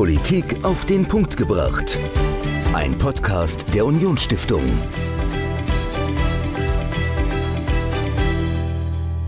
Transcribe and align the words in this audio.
Politik 0.00 0.64
auf 0.64 0.86
den 0.86 1.06
Punkt 1.06 1.36
gebracht. 1.36 1.98
Ein 2.72 2.96
Podcast 2.96 3.66
der 3.74 3.84
Unionsstiftung. 3.84 4.62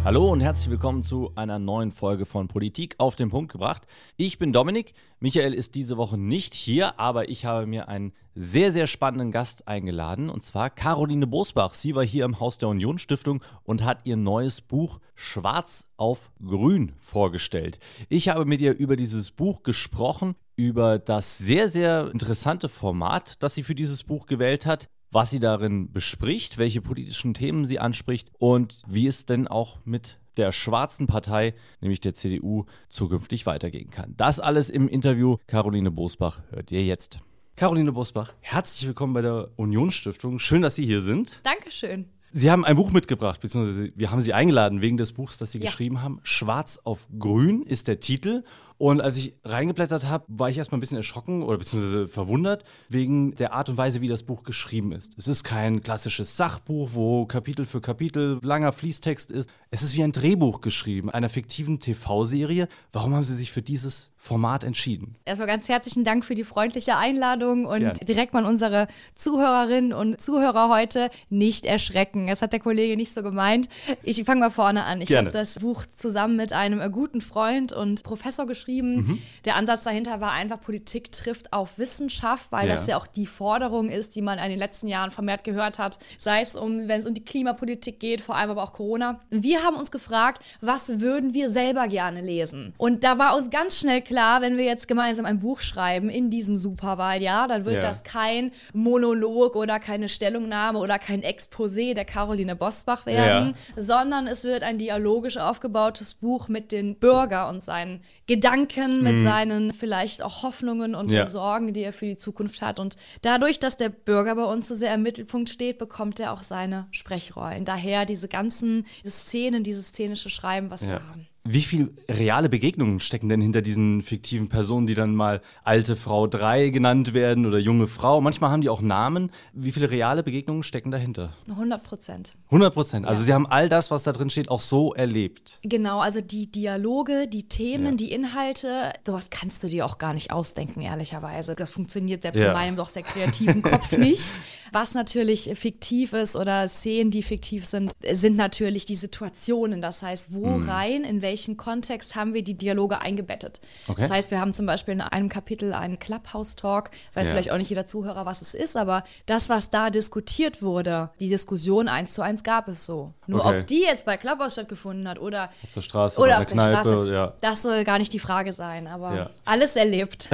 Hallo 0.03 0.32
und 0.32 0.40
herzlich 0.40 0.71
willkommen 0.71 1.03
zu 1.03 1.30
einer 1.35 1.58
neuen 1.58 1.93
Folge 1.93 2.24
von 2.24 2.48
Politik 2.48 2.95
auf 2.96 3.16
den 3.16 3.29
Punkt 3.29 3.53
gebracht. 3.53 3.87
Ich 4.16 4.38
bin 4.38 4.54
Dominik. 4.54 4.94
Michael 5.21 5.53
ist 5.53 5.74
diese 5.74 5.98
Woche 5.98 6.16
nicht 6.16 6.54
hier, 6.54 6.98
aber 6.98 7.28
ich 7.28 7.44
habe 7.44 7.66
mir 7.66 7.88
einen 7.88 8.14
sehr, 8.34 8.72
sehr 8.72 8.86
spannenden 8.86 9.30
Gast 9.30 9.68
eingeladen 9.68 10.30
und 10.30 10.42
zwar 10.42 10.70
Caroline 10.70 11.26
Bosbach. 11.26 11.74
Sie 11.74 11.94
war 11.94 12.04
hier 12.04 12.24
im 12.24 12.40
Haus 12.40 12.56
der 12.56 12.70
Union 12.70 12.96
Stiftung 12.96 13.42
und 13.62 13.84
hat 13.84 14.06
ihr 14.06 14.16
neues 14.16 14.62
Buch 14.62 15.00
Schwarz 15.14 15.86
auf 15.98 16.32
Grün 16.42 16.95
vorgestellt. 16.98 17.78
Ich 18.09 18.30
habe 18.30 18.46
mit 18.46 18.62
ihr 18.62 18.74
über 18.74 18.96
dieses 18.96 19.30
Buch 19.32 19.62
gesprochen, 19.62 20.34
über 20.56 20.98
das 20.98 21.38
sehr, 21.38 21.69
sehr 21.69 22.11
interessante 22.12 22.69
Format, 22.69 23.42
das 23.42 23.55
sie 23.55 23.62
für 23.62 23.74
dieses 23.74 24.05
Buch 24.05 24.27
gewählt 24.27 24.66
hat 24.66 24.88
was 25.12 25.30
sie 25.30 25.41
darin 25.41 25.92
bespricht, 25.92 26.59
welche 26.59 26.80
politischen 26.80 27.34
Themen 27.34 27.66
sie 27.66 27.78
anspricht 27.78 28.30
und 28.38 28.83
wie 28.88 29.06
es 29.06 29.27
denn 29.27 29.47
auch 29.47 29.78
mit 29.84 30.19
der 30.38 30.51
schwarzen 30.52 31.06
Partei, 31.06 31.55
nämlich 31.80 32.01
der 32.01 32.15
CDU, 32.15 32.65
zukünftig 32.88 33.45
weitergehen 33.45 33.91
kann. 33.91 34.15
Das 34.16 34.41
alles 34.41 34.70
im 34.70 34.88
Interview. 34.88 35.37
Caroline 35.47 35.91
Bosbach 35.91 36.42
hört 36.51 36.73
ihr 36.73 36.83
jetzt. 36.83 37.19
Caroline 37.56 37.92
Bosbach, 37.92 38.33
herzlich 38.41 38.87
willkommen 38.87 39.12
bei 39.12 39.20
der 39.20 39.50
Unionsstiftung. 39.56 40.39
Schön, 40.39 40.62
dass 40.62 40.75
Sie 40.75 40.87
hier 40.87 41.03
sind. 41.03 41.41
Dankeschön. 41.42 42.06
Sie 42.30 42.50
haben 42.50 42.64
ein 42.64 42.77
Buch 42.77 42.92
mitgebracht, 42.92 43.42
beziehungsweise 43.42 43.92
wir 43.95 44.11
haben 44.11 44.23
Sie 44.23 44.33
eingeladen 44.33 44.80
wegen 44.80 44.97
des 44.97 45.12
Buchs, 45.12 45.37
das 45.37 45.53
Sie 45.53 45.59
ja. 45.59 45.66
geschrieben 45.66 46.00
haben. 46.00 46.19
Schwarz 46.23 46.80
auf 46.83 47.06
Grün 47.19 47.62
ist 47.62 47.89
der 47.89 48.00
Titel. 48.00 48.42
Und 48.82 49.00
als 49.00 49.16
ich 49.16 49.34
reingeblättert 49.45 50.06
habe, 50.06 50.24
war 50.27 50.50
ich 50.50 50.59
erstmal 50.59 50.78
ein 50.78 50.80
bisschen 50.80 50.96
erschrocken 50.96 51.44
oder 51.44 51.56
beziehungsweise 51.56 52.08
verwundert 52.08 52.64
wegen 52.88 53.36
der 53.36 53.52
Art 53.52 53.69
und 53.69 53.77
Weise, 53.77 54.00
wie 54.00 54.08
das 54.08 54.25
Buch 54.25 54.42
geschrieben 54.42 54.91
ist. 54.91 55.12
Es 55.16 55.28
ist 55.28 55.44
kein 55.44 55.84
klassisches 55.84 56.36
Sachbuch, 56.36 56.88
wo 56.92 57.25
Kapitel 57.27 57.64
für 57.64 57.80
Kapitel 57.80 58.41
langer 58.42 58.72
Fließtext 58.72 59.30
ist. 59.30 59.48
Es 59.70 59.84
ist 59.84 59.94
wie 59.94 60.03
ein 60.03 60.10
Drehbuch 60.10 60.62
geschrieben, 60.62 61.10
einer 61.10 61.28
fiktiven 61.28 61.78
TV-Serie. 61.78 62.66
Warum 62.91 63.14
haben 63.14 63.22
Sie 63.22 63.36
sich 63.36 63.53
für 63.53 63.62
dieses 63.62 64.10
Format 64.16 64.64
entschieden? 64.64 65.16
Erstmal 65.25 65.47
ganz 65.48 65.69
herzlichen 65.69 66.03
Dank 66.03 66.25
für 66.25 66.34
die 66.34 66.44
freundliche 66.44 66.97
Einladung 66.97 67.66
und 67.66 67.78
Gerne. 67.78 67.98
direkt 68.00 68.34
mal 68.34 68.44
unsere 68.44 68.88
Zuhörerinnen 69.14 69.92
und 69.92 70.20
Zuhörer 70.20 70.69
heute 70.69 71.08
nicht 71.30 71.66
erschrecken. 71.66 72.27
Das 72.27 72.42
hat 72.42 72.53
der 72.53 72.60
Kollege 72.60 72.97
nicht 72.97 73.12
so 73.12 73.22
gemeint. 73.22 73.69
Ich 74.03 74.22
fange 74.25 74.41
mal 74.41 74.50
vorne 74.50 74.83
an. 74.84 75.00
Ich 75.00 75.14
habe 75.14 75.30
das 75.30 75.60
Buch 75.60 75.84
zusammen 75.94 76.36
mit 76.36 76.53
einem 76.53 76.91
guten 76.91 77.20
Freund 77.20 77.72
und 77.72 78.03
Professor 78.03 78.44
geschrieben 78.44 78.72
geschrieben. 78.73 78.95
Mhm. 78.95 79.23
Der 79.45 79.56
Ansatz 79.56 79.84
dahinter 79.84 80.20
war 80.20 80.33
einfach, 80.33 80.61
Politik 80.61 81.12
trifft 81.12 81.53
auf 81.53 81.78
Wissenschaft, 81.78 82.51
weil 82.51 82.69
ja. 82.69 82.75
das 82.75 82.87
ja 82.87 82.97
auch 82.97 83.06
die 83.06 83.27
Forderung 83.27 83.89
ist, 83.89 84.17
die 84.17 84.23
man 84.23 84.39
in 84.39 84.51
den 84.51 84.59
letzten 84.59 84.89
Jahren 84.89 85.11
vermehrt 85.11 85.45
gehört 85.45 85.78
hat, 85.78 85.98
sei 86.19 86.41
es 86.41 86.55
um, 86.55 86.89
wenn 86.89 87.00
es 87.00 87.06
um 87.06 87.15
die 87.15 87.25
Klimapolitik 87.25 88.00
geht, 88.00 88.20
vor 88.20 88.37
allem 88.37 88.50
aber 88.50 88.62
auch 88.62 88.73
Corona. 88.73 89.20
Wir 89.31 89.62
haben 89.62 89.77
uns 89.77 89.91
gefragt, 89.91 90.43
was 90.61 91.00
würden 91.00 91.34
wir 91.34 91.48
selber 91.50 91.89
gerne 91.89 92.20
lesen? 92.20 92.75
Und 92.78 93.05
da 93.05 93.19
war 93.19 93.37
uns 93.37 93.50
ganz 93.50 93.78
schnell 93.78 94.03
klar, 94.03 94.41
wenn 94.41 94.56
wir 94.56 94.65
jetzt 94.65 94.89
gemeinsam 94.89 95.27
ein 95.27 95.41
Buch 95.41 95.61
schreiben 95.61 96.09
in 96.09 96.31
diesem 96.31 96.56
Superwahljahr, 96.56 97.48
dann 97.48 97.65
wird 97.65 97.77
ja. 97.77 97.81
das 97.81 98.05
kein 98.05 98.53
Monolog 98.73 99.56
oder 99.56 99.78
keine 99.78 100.09
Stellungnahme 100.09 100.78
oder 100.78 100.98
kein 100.98 101.23
Exposé 101.23 101.95
der 101.95 102.05
Caroline 102.05 102.56
Bosbach 102.56 103.06
werden, 103.06 103.55
ja. 103.77 103.83
sondern 103.83 104.27
es 104.27 104.45
wird 104.45 104.62
ein 104.62 104.78
dialogisch 104.78 105.37
aufgebautes 105.37 106.15
Buch 106.15 106.48
mit 106.48 106.73
den 106.73 106.97
Bürger 106.97 107.48
und 107.48 107.62
seinen 107.62 108.00
Gedanken, 108.27 108.61
mit 109.02 109.16
mhm. 109.16 109.22
seinen 109.22 109.72
vielleicht 109.72 110.22
auch 110.22 110.42
Hoffnungen 110.42 110.94
und 110.94 111.12
ja. 111.12 111.27
Sorgen, 111.27 111.72
die 111.72 111.82
er 111.82 111.92
für 111.92 112.06
die 112.06 112.16
Zukunft 112.16 112.62
hat. 112.62 112.78
Und 112.78 112.96
dadurch, 113.22 113.58
dass 113.58 113.77
der 113.77 113.88
Bürger 113.88 114.34
bei 114.34 114.44
uns 114.44 114.69
so 114.69 114.74
sehr 114.74 114.94
im 114.94 115.02
Mittelpunkt 115.02 115.50
steht, 115.50 115.78
bekommt 115.78 116.20
er 116.20 116.32
auch 116.32 116.42
seine 116.42 116.87
Sprechrollen. 116.91 117.64
Daher 117.64 118.04
diese 118.04 118.28
ganzen 118.28 118.87
diese 119.04 119.10
Szenen, 119.10 119.64
dieses 119.64 119.88
szenische 119.88 120.31
Schreiben, 120.31 120.70
was 120.70 120.82
ja. 120.82 120.88
wir 120.88 121.09
haben. 121.09 121.26
Wie 121.44 121.62
viel 121.62 121.92
reale 122.08 122.48
Begegnungen 122.48 123.00
stecken 123.00 123.28
denn 123.28 123.41
hinter 123.41 123.62
diesen 123.62 124.03
fiktiven 124.03 124.48
Personen, 124.48 124.86
die 124.86 124.94
dann 124.94 125.12
mal 125.16 125.42
alte 125.64 125.97
Frau 125.97 126.28
3 126.28 126.69
genannt 126.69 127.14
werden 127.14 127.47
oder 127.47 127.58
junge 127.58 127.88
Frau? 127.88 128.20
Manchmal 128.20 128.50
haben 128.50 128.60
die 128.60 128.69
auch 128.69 128.80
Namen. 128.80 129.32
Wie 129.52 129.72
viele 129.72 129.91
reale 129.91 130.22
Begegnungen 130.22 130.62
stecken 130.62 130.92
dahinter? 130.92 131.32
100 131.48 131.82
Prozent. 131.82 132.36
100 132.47 132.72
Prozent. 132.72 133.06
Also 133.06 133.22
ja. 133.22 133.26
Sie 133.26 133.32
haben 133.34 133.47
all 133.47 133.69
das, 133.69 133.91
was 133.91 134.04
da 134.04 134.12
drin 134.12 134.31
steht, 134.31 134.50
auch 134.50 134.60
so 134.60 134.94
erlebt. 134.94 135.58
Genau, 135.64 135.98
also 135.98 136.20
die 136.20 136.50
Dialoge, 136.50 137.26
die 137.26 137.48
Themen, 137.48 137.86
ja. 137.86 137.92
die 137.92 138.12
Inhalte, 138.12 138.92
sowas 139.04 139.31
kannst 139.31 139.64
du 139.64 139.69
dir 139.69 139.84
auch 139.84 139.98
gar 139.98 140.14
nicht 140.14 140.31
ausdenken, 140.31 140.81
ehrlicherweise. 140.81 141.56
Das 141.56 141.70
funktioniert 141.70 142.22
selbst 142.22 142.41
ja. 142.41 142.48
in 142.48 142.52
meinem 142.52 142.76
doch 142.76 142.88
sehr 142.88 143.02
kreativen 143.02 143.62
Kopf 143.62 143.91
nicht. 143.97 144.31
Was 144.70 144.94
natürlich 144.94 145.50
fiktiv 145.54 146.12
ist 146.12 146.36
oder 146.36 146.69
Szenen, 146.69 147.10
die 147.10 147.22
fiktiv 147.22 147.66
sind, 147.66 147.92
sind 148.12 148.36
natürlich 148.36 148.84
die 148.84 148.94
Situationen. 148.94 149.82
Das 149.82 150.02
heißt, 150.02 150.32
wo 150.32 150.54
hm. 150.54 150.69
rein, 150.69 151.04
in 151.04 151.20
welche 151.20 151.31
welchen 151.32 151.56
Kontext 151.56 152.15
haben 152.15 152.34
wir 152.34 152.44
die 152.44 152.59
Dialoge 152.59 153.00
eingebettet. 153.00 153.62
Okay. 153.88 154.03
Das 154.03 154.10
heißt, 154.10 154.31
wir 154.31 154.38
haben 154.38 154.53
zum 154.53 154.66
Beispiel 154.66 154.93
in 154.93 155.00
einem 155.00 155.31
Kapitel 155.31 155.72
einen 155.72 155.98
Clubhouse-Talk, 155.98 156.91
weiß 157.15 157.26
ja. 157.26 157.32
vielleicht 157.32 157.50
auch 157.50 157.56
nicht 157.56 157.70
jeder 157.70 157.87
Zuhörer, 157.87 158.26
was 158.26 158.43
es 158.43 158.53
ist, 158.53 158.76
aber 158.76 159.03
das, 159.25 159.48
was 159.48 159.70
da 159.70 159.88
diskutiert 159.88 160.60
wurde, 160.60 161.09
die 161.20 161.31
Diskussion 161.31 161.88
eins 161.88 162.12
zu 162.12 162.20
eins 162.20 162.43
gab 162.43 162.69
es 162.69 162.84
so. 162.84 163.15
Nur 163.26 163.47
okay. 163.47 163.60
ob 163.60 163.66
die 163.66 163.81
jetzt 163.81 164.04
bei 164.04 164.19
Clubhouse 164.19 164.53
stattgefunden 164.53 165.09
hat 165.09 165.19
oder 165.19 165.44
auf 165.65 165.72
der 165.75 165.81
Straße 165.81 166.20
oder, 166.20 166.26
oder 166.26 166.38
auf 166.41 166.47
der 166.47 166.53
Kneipe, 166.53 166.88
Straße, 166.88 167.12
ja. 167.15 167.32
das 167.41 167.62
soll 167.62 167.84
gar 167.84 167.99
nicht 167.99 168.12
die 168.12 168.19
Frage 168.19 168.53
sein, 168.53 168.87
aber 168.87 169.16
ja. 169.16 169.31
alles 169.47 169.76
erlebt. 169.76 170.28